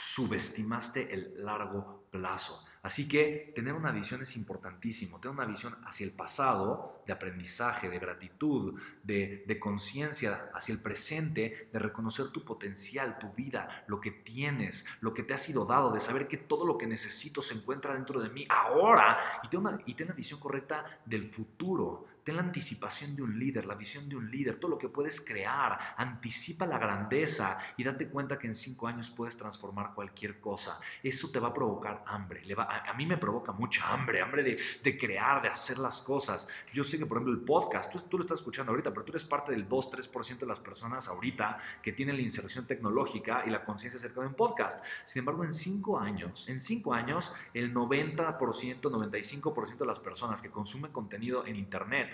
subestimaste 0.01 1.13
el 1.13 1.45
largo 1.45 2.07
plazo. 2.09 2.65
Así 2.81 3.07
que 3.07 3.53
tener 3.55 3.73
una 3.73 3.91
visión 3.91 4.23
es 4.23 4.35
importantísimo, 4.35 5.19
tener 5.19 5.37
una 5.37 5.45
visión 5.45 5.77
hacia 5.85 6.03
el 6.03 6.13
pasado, 6.13 7.03
de 7.05 7.13
aprendizaje, 7.13 7.89
de 7.89 7.99
gratitud, 7.99 8.79
de, 9.03 9.43
de 9.45 9.59
conciencia, 9.59 10.49
hacia 10.55 10.73
el 10.73 10.81
presente, 10.81 11.69
de 11.71 11.79
reconocer 11.79 12.29
tu 12.29 12.43
potencial, 12.43 13.19
tu 13.19 13.31
vida, 13.33 13.83
lo 13.87 14.01
que 14.01 14.09
tienes, 14.09 14.85
lo 15.01 15.13
que 15.13 15.21
te 15.21 15.35
ha 15.35 15.37
sido 15.37 15.65
dado, 15.65 15.91
de 15.91 15.99
saber 15.99 16.27
que 16.27 16.37
todo 16.37 16.65
lo 16.65 16.79
que 16.79 16.87
necesito 16.87 17.43
se 17.43 17.53
encuentra 17.53 17.93
dentro 17.93 18.19
de 18.19 18.29
mí 18.29 18.47
ahora. 18.49 19.19
Y 19.43 19.49
tener 19.49 19.83
y 19.85 19.93
tener 19.93 20.13
una 20.13 20.17
visión 20.17 20.39
correcta 20.39 21.01
del 21.05 21.25
futuro, 21.25 22.07
Ten 22.23 22.35
la 22.35 22.43
anticipación 22.43 23.15
de 23.15 23.23
un 23.23 23.39
líder, 23.39 23.65
la 23.65 23.73
visión 23.73 24.07
de 24.07 24.15
un 24.15 24.29
líder, 24.29 24.59
todo 24.59 24.71
lo 24.71 24.77
que 24.77 24.89
puedes 24.89 25.21
crear. 25.21 25.95
Anticipa 25.97 26.67
la 26.67 26.77
grandeza 26.77 27.57
y 27.77 27.83
date 27.83 28.09
cuenta 28.09 28.37
que 28.37 28.45
en 28.45 28.53
cinco 28.53 28.87
años 28.87 29.09
puedes 29.09 29.35
transformar 29.37 29.95
cualquier 29.95 30.39
cosa. 30.39 30.79
Eso 31.01 31.31
te 31.31 31.39
va 31.39 31.47
a 31.47 31.53
provocar 31.53 32.03
hambre. 32.05 32.45
Le 32.45 32.53
va, 32.53 32.83
a, 32.87 32.93
mí 32.93 33.07
me 33.07 33.17
provoca 33.17 33.53
mucha 33.53 33.91
hambre, 33.91 34.21
hambre 34.21 34.43
de, 34.43 34.97
crear, 34.99 35.41
de 35.41 35.47
hacer 35.47 35.79
las 35.79 36.01
cosas. 36.01 36.47
Yo 36.71 36.83
sé 36.83 36.99
que, 36.99 37.07
por 37.07 37.17
ejemplo, 37.17 37.33
el 37.33 37.41
podcast, 37.41 37.91
tú, 37.91 37.99
tú 38.01 38.17
lo 38.19 38.23
estás 38.23 38.39
escuchando 38.39 38.71
ahorita, 38.71 38.91
pero 38.91 39.03
tú 39.03 39.13
eres 39.13 39.23
parte 39.23 39.51
del 39.51 39.67
2-3% 39.67 40.37
de 40.37 40.45
las 40.45 40.59
personas 40.59 41.07
ahorita 41.07 41.57
que 41.81 41.91
tienen 41.91 42.17
la 42.17 42.21
inserción 42.21 42.67
tecnológica 42.67 43.43
y 43.47 43.49
la 43.49 43.65
conciencia 43.65 43.97
acerca 43.97 44.21
de 44.21 44.27
un 44.27 44.35
podcast. 44.35 44.83
Sin 45.05 45.21
embargo, 45.21 45.43
en 45.43 45.55
cinco 45.55 45.99
años, 45.99 46.47
en 46.47 46.59
cinco 46.59 46.93
años, 46.93 47.33
el 47.55 47.73
90%, 47.73 48.37
95% 48.79 49.77
de 49.77 49.85
las 49.87 49.99
personas 49.99 50.39
que 50.39 50.51
consumen 50.51 50.91
contenido 50.91 51.47
en 51.47 51.55
Internet 51.55 52.10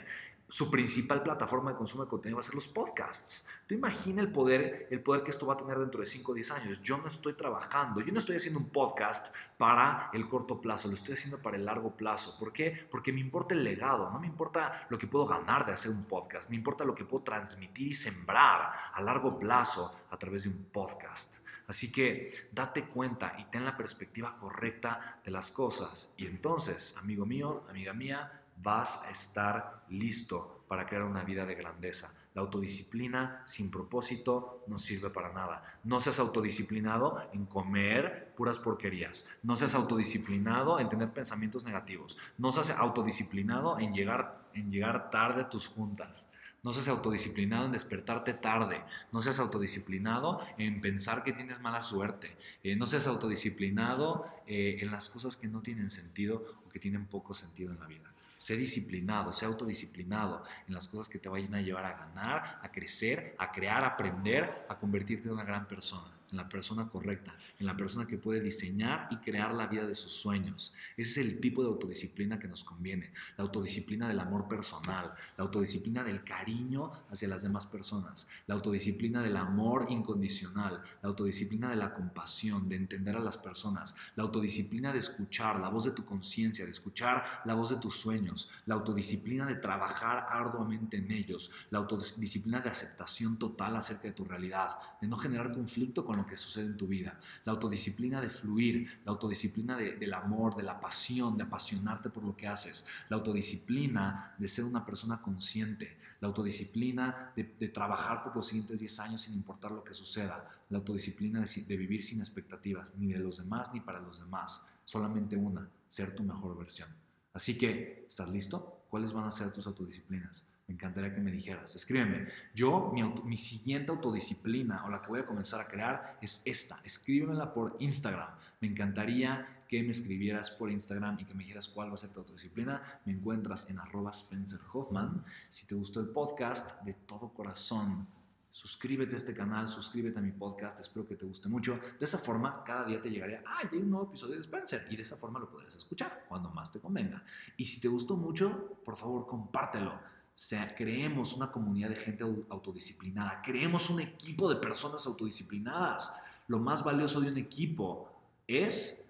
su 0.49 0.71
principal 0.71 1.23
plataforma 1.23 1.71
de 1.71 1.77
consumo 1.77 2.05
de 2.05 2.09
contenido 2.09 2.37
va 2.37 2.41
a 2.41 2.45
ser 2.45 2.55
los 2.55 2.69
podcasts. 2.69 3.45
Tú 3.67 3.75
imagina 3.75 4.21
el 4.21 4.31
poder, 4.31 4.87
el 4.91 5.01
poder 5.01 5.23
que 5.23 5.31
esto 5.31 5.45
va 5.45 5.55
a 5.55 5.57
tener 5.57 5.77
dentro 5.77 5.99
de 5.99 6.05
5 6.05 6.31
o 6.31 6.35
10 6.35 6.51
años. 6.51 6.81
Yo 6.81 6.97
no 6.97 7.07
estoy 7.07 7.33
trabajando, 7.33 7.99
yo 7.99 8.13
no 8.13 8.19
estoy 8.19 8.37
haciendo 8.37 8.59
un 8.59 8.69
podcast 8.69 9.35
para 9.57 10.09
el 10.13 10.29
corto 10.29 10.61
plazo, 10.61 10.87
lo 10.87 10.93
estoy 10.93 11.15
haciendo 11.15 11.41
para 11.41 11.57
el 11.57 11.65
largo 11.65 11.97
plazo. 11.97 12.37
¿Por 12.39 12.53
qué? 12.53 12.87
Porque 12.89 13.11
me 13.11 13.19
importa 13.19 13.55
el 13.55 13.63
legado, 13.65 14.09
no 14.09 14.19
me 14.19 14.27
importa 14.27 14.87
lo 14.89 14.97
que 14.97 15.07
puedo 15.07 15.25
ganar 15.25 15.65
de 15.65 15.73
hacer 15.73 15.91
un 15.91 16.05
podcast, 16.05 16.49
me 16.49 16.55
importa 16.55 16.85
lo 16.85 16.95
que 16.95 17.03
puedo 17.03 17.25
transmitir 17.25 17.89
y 17.89 17.93
sembrar 17.93 18.71
a 18.93 19.01
largo 19.01 19.37
plazo 19.37 19.93
a 20.09 20.17
través 20.17 20.43
de 20.43 20.49
un 20.49 20.63
podcast. 20.71 21.39
Así 21.67 21.91
que 21.91 22.47
date 22.53 22.85
cuenta 22.85 23.35
y 23.37 23.43
ten 23.45 23.65
la 23.65 23.75
perspectiva 23.75 24.37
correcta 24.39 25.19
de 25.25 25.31
las 25.31 25.51
cosas. 25.51 26.13
Y 26.15 26.25
entonces, 26.25 26.95
amigo 26.95 27.25
mío, 27.25 27.65
amiga 27.69 27.91
mía, 27.91 28.31
vas 28.61 29.03
a 29.03 29.11
estar 29.11 29.83
listo 29.89 30.63
para 30.67 30.85
crear 30.85 31.03
una 31.03 31.23
vida 31.23 31.45
de 31.45 31.55
grandeza. 31.55 32.13
La 32.37 32.43
autodisciplina 32.43 33.41
sin 33.45 33.71
propósito 33.71 34.63
no 34.67 34.77
sirve 34.77 35.09
para 35.09 35.33
nada. 35.33 35.79
No 35.83 35.99
seas 35.99 36.19
autodisciplinado 36.19 37.27
en 37.33 37.47
comer 37.47 38.31
puras 38.37 38.59
porquerías. 38.59 39.27
No 39.41 39.55
seas 39.55 39.73
autodisciplinado 39.73 40.79
en 40.79 40.87
tener 40.87 41.11
pensamientos 41.11 41.63
negativos. 41.63 42.15
No 42.37 42.51
seas 42.51 42.69
autodisciplinado 42.69 43.79
en 43.79 43.93
llegar, 43.93 44.49
en 44.53 44.69
llegar 44.69 45.09
tarde 45.09 45.41
a 45.41 45.49
tus 45.49 45.67
juntas. 45.67 46.29
No 46.61 46.73
seas 46.73 46.89
autodisciplinado 46.89 47.65
en 47.65 47.71
despertarte 47.71 48.33
tarde. 48.33 48.83
No 49.11 49.23
seas 49.23 49.39
autodisciplinado 49.39 50.39
en 50.59 50.79
pensar 50.79 51.23
que 51.23 51.33
tienes 51.33 51.59
mala 51.59 51.81
suerte. 51.81 52.37
Eh, 52.61 52.75
no 52.75 52.85
seas 52.85 53.07
autodisciplinado 53.07 54.27
eh, 54.45 54.77
en 54.81 54.91
las 54.91 55.09
cosas 55.09 55.37
que 55.37 55.47
no 55.47 55.61
tienen 55.61 55.89
sentido 55.89 56.61
o 56.65 56.69
que 56.69 56.79
tienen 56.79 57.07
poco 57.07 57.33
sentido 57.33 57.71
en 57.71 57.79
la 57.79 57.87
vida. 57.87 58.11
Sé 58.37 58.55
disciplinado, 58.55 59.33
sé 59.33 59.45
autodisciplinado 59.45 60.43
en 60.67 60.73
las 60.73 60.87
cosas 60.87 61.09
que 61.09 61.19
te 61.19 61.29
vayan 61.29 61.55
a 61.55 61.61
llevar 61.61 61.85
a 61.85 61.97
ganar, 61.97 62.59
a 62.61 62.71
crecer, 62.71 63.35
a 63.37 63.51
crear, 63.51 63.83
a 63.83 63.87
aprender, 63.87 64.65
a 64.69 64.77
convertirte 64.77 65.27
en 65.27 65.35
una 65.35 65.43
gran 65.43 65.67
persona 65.67 66.16
en 66.31 66.37
la 66.37 66.49
persona 66.49 66.87
correcta, 66.87 67.35
en 67.59 67.65
la 67.65 67.77
persona 67.77 68.05
que 68.05 68.17
puede 68.17 68.41
diseñar 68.41 69.07
y 69.11 69.17
crear 69.17 69.53
la 69.53 69.67
vida 69.67 69.85
de 69.85 69.95
sus 69.95 70.11
sueños. 70.11 70.73
Ese 70.95 71.21
es 71.21 71.27
el 71.27 71.39
tipo 71.39 71.61
de 71.61 71.69
autodisciplina 71.69 72.39
que 72.39 72.47
nos 72.47 72.63
conviene. 72.63 73.11
La 73.37 73.43
autodisciplina 73.43 74.07
del 74.07 74.19
amor 74.19 74.47
personal, 74.47 75.13
la 75.37 75.43
autodisciplina 75.43 76.03
del 76.03 76.23
cariño 76.23 76.91
hacia 77.11 77.27
las 77.27 77.43
demás 77.43 77.65
personas, 77.65 78.27
la 78.47 78.55
autodisciplina 78.55 79.21
del 79.21 79.37
amor 79.37 79.87
incondicional, 79.89 80.81
la 81.01 81.09
autodisciplina 81.09 81.69
de 81.69 81.75
la 81.75 81.93
compasión, 81.93 82.67
de 82.67 82.75
entender 82.75 83.15
a 83.15 83.21
las 83.21 83.37
personas, 83.37 83.95
la 84.15 84.23
autodisciplina 84.23 84.91
de 84.91 84.99
escuchar 84.99 85.59
la 85.59 85.69
voz 85.69 85.85
de 85.85 85.91
tu 85.91 86.05
conciencia, 86.05 86.65
de 86.65 86.71
escuchar 86.71 87.23
la 87.45 87.53
voz 87.53 87.69
de 87.69 87.77
tus 87.77 87.95
sueños, 87.95 88.49
la 88.65 88.75
autodisciplina 88.75 89.45
de 89.45 89.55
trabajar 89.55 90.27
arduamente 90.29 90.97
en 90.97 91.11
ellos, 91.11 91.51
la 91.69 91.79
autodisciplina 91.79 92.59
de 92.59 92.69
aceptación 92.69 93.37
total 93.37 93.75
acerca 93.75 94.03
de 94.03 94.13
tu 94.13 94.25
realidad, 94.25 94.71
de 95.01 95.07
no 95.07 95.17
generar 95.17 95.51
conflicto 95.53 96.05
con 96.05 96.16
lo 96.17 96.25
que 96.25 96.35
sucede 96.35 96.65
en 96.65 96.77
tu 96.77 96.87
vida, 96.87 97.19
la 97.45 97.53
autodisciplina 97.53 98.19
de 98.19 98.29
fluir, 98.29 99.01
la 99.05 99.11
autodisciplina 99.11 99.77
del 99.77 100.13
amor, 100.13 100.55
de 100.55 100.63
la 100.63 100.79
pasión, 100.79 101.37
de 101.37 101.43
apasionarte 101.43 102.09
por 102.09 102.23
lo 102.23 102.35
que 102.35 102.47
haces, 102.47 102.85
la 103.09 103.17
autodisciplina 103.17 104.35
de 104.37 104.47
ser 104.47 104.65
una 104.65 104.85
persona 104.85 105.21
consciente, 105.21 105.97
la 106.19 106.27
autodisciplina 106.27 107.31
de, 107.35 107.43
trabajar 107.69 108.23
por 108.23 108.35
los 108.35 108.47
siguientes 108.47 108.79
10 108.79 108.99
años 108.99 109.21
sin 109.21 109.35
importar 109.35 109.71
lo 109.71 109.83
que 109.83 109.93
suceda, 109.93 110.49
la 110.69 110.77
autodisciplina 110.79 111.41
de, 111.41 111.61
de 111.61 111.77
vivir 111.77 112.03
sin 112.03 112.19
expectativas, 112.19 112.95
ni 112.97 113.13
de 113.13 113.19
los 113.19 113.37
demás 113.37 113.69
ni 113.73 113.79
para 113.79 113.99
los 113.99 114.19
demás, 114.19 114.61
solamente 114.83 115.37
una, 115.37 115.69
ser 115.87 116.15
tu 116.15 116.23
mejor 116.23 116.57
versión. 116.57 116.89
Así 117.33 117.57
que, 117.57 118.05
¿estás 118.07 118.29
listo? 118.29 118.77
¿cuáles 118.89 119.13
van 119.13 119.25
a 119.25 119.31
ser 119.31 119.51
tus 119.51 119.67
autodisciplinas? 119.67 120.47
Me 120.67 120.73
encantaría 120.73 121.15
que 121.15 121.21
me 121.21 121.31
dijeras. 121.31 121.73
Escríbeme. 121.75 122.27
Yo, 122.53 122.91
mi, 123.23 123.37
siguiente 123.37 123.89
autodisciplina 123.93 124.83
o 124.85 124.89
la 124.89 125.01
que 125.01 125.07
voy 125.07 125.21
a 125.21 125.25
comenzar 125.25 125.61
a 125.61 125.67
crear 125.67 126.17
es 126.21 126.41
esta. 126.43 126.81
Escríbemela 126.83 127.53
por 127.53 127.77
Instagram. 127.79 128.35
Me 128.59 128.67
encantaría 128.67 129.63
que 129.69 129.81
me 129.81 129.91
escribieras 129.91 130.51
por 130.51 130.69
Instagram 130.69 131.19
y 131.21 131.25
que 131.25 131.33
me 131.33 131.43
dijeras 131.43 131.69
cuál 131.69 131.89
va 131.89 131.93
a 131.93 131.97
ser 131.97 132.09
tu 132.09 132.19
autodisciplina. 132.19 132.81
Me 133.05 133.13
encuentras 133.13 133.69
en 133.69 133.79
arroba 133.79 134.11
Spencer 134.11 134.59
Hoffman. 134.73 135.23
Si 135.47 135.65
te 135.65 135.73
gustó 135.73 136.01
el 136.01 136.09
podcast, 136.09 136.81
de 136.83 136.93
todo 136.93 137.33
corazón, 137.33 138.05
suscríbete 138.51 139.13
a 139.13 139.17
este 139.17 139.33
canal, 139.33 139.69
suscríbete 139.69 140.19
a 140.19 140.21
mi 140.21 140.31
podcast, 140.31 140.81
espero 140.81 141.07
que 141.07 141.15
te 141.15 141.25
guste 141.25 141.47
mucho. 141.47 141.79
De 141.97 142.03
esa 142.03 142.17
forma, 142.17 142.63
cada 142.65 142.83
día 142.83 143.01
te 143.01 143.09
llegaría, 143.09 143.41
ah, 143.45 143.61
un 143.71 143.89
nuevo 143.89 144.07
episodio 144.07 144.33
de 144.33 144.41
Spencer, 144.41 144.85
y 144.89 144.97
de 144.97 145.03
esa 145.03 145.15
forma 145.15 145.39
lo 145.39 145.49
podrás 145.49 145.75
escuchar 145.75 146.25
cuando 146.27 146.49
más 146.49 146.71
te 146.71 146.79
convenga. 146.81 147.23
Y 147.55 147.63
si 147.63 147.79
te 147.79 147.87
gustó 147.87 148.17
mucho, 148.17 148.81
por 148.83 148.97
favor, 148.97 149.27
compártelo 149.27 150.16
sea, 150.39 150.67
creemos 150.75 151.33
una 151.33 151.51
comunidad 151.51 151.89
de 151.89 151.95
gente 151.95 152.23
autodisciplinada, 152.23 153.41
creemos 153.41 153.89
un 153.89 154.01
equipo 154.01 154.47
de 154.47 154.57
personas 154.57 155.07
autodisciplinadas. 155.07 156.15
Lo 156.47 156.59
más 156.59 156.83
valioso 156.83 157.19
de 157.19 157.31
un 157.31 157.37
equipo 157.37 158.11
es 158.45 159.03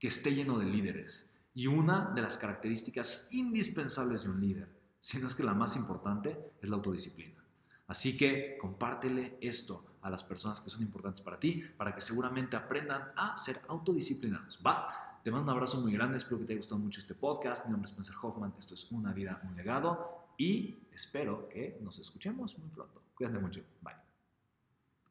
que 0.00 0.08
esté 0.08 0.34
lleno 0.34 0.58
de 0.58 0.66
líderes. 0.66 1.30
Y 1.54 1.68
una 1.68 2.10
de 2.16 2.22
las 2.22 2.36
características 2.36 3.28
indispensables 3.30 4.24
de 4.24 4.30
un 4.30 4.40
líder, 4.40 4.68
si 5.00 5.18
no 5.18 5.28
es 5.28 5.36
que 5.36 5.44
la 5.44 5.54
más 5.54 5.76
importante, 5.76 6.36
es 6.60 6.68
la 6.68 6.74
autodisciplina. 6.74 7.44
Así 7.86 8.16
que 8.16 8.58
compártele 8.60 9.38
esto 9.40 9.84
a 10.02 10.10
las 10.10 10.24
personas 10.24 10.60
que 10.60 10.70
son 10.70 10.82
importantes 10.82 11.20
para 11.20 11.38
ti, 11.38 11.62
para 11.76 11.94
que 11.94 12.00
seguramente 12.00 12.56
aprendan 12.56 13.12
a 13.14 13.36
ser 13.36 13.60
autodisciplinados. 13.68 14.58
Va, 14.66 15.20
te 15.22 15.30
mando 15.30 15.44
un 15.44 15.56
abrazo 15.56 15.80
muy 15.80 15.92
grande, 15.92 16.16
espero 16.16 16.40
que 16.40 16.46
te 16.46 16.54
haya 16.54 16.60
gustado 16.60 16.80
mucho 16.80 16.98
este 16.98 17.14
podcast. 17.14 17.66
Mi 17.66 17.70
nombre 17.70 17.86
es 17.86 17.92
Spencer 17.92 18.16
Hoffman, 18.20 18.52
esto 18.58 18.74
es 18.74 18.90
Una 18.90 19.12
vida, 19.12 19.40
un 19.44 19.54
legado 19.54 20.19
y 20.40 20.88
espero 20.94 21.50
que 21.50 21.76
nos 21.82 21.98
escuchemos 21.98 22.58
muy 22.58 22.70
pronto. 22.70 23.02
Cuídate 23.14 23.38
mucho. 23.38 23.60
Bye. 23.82 23.99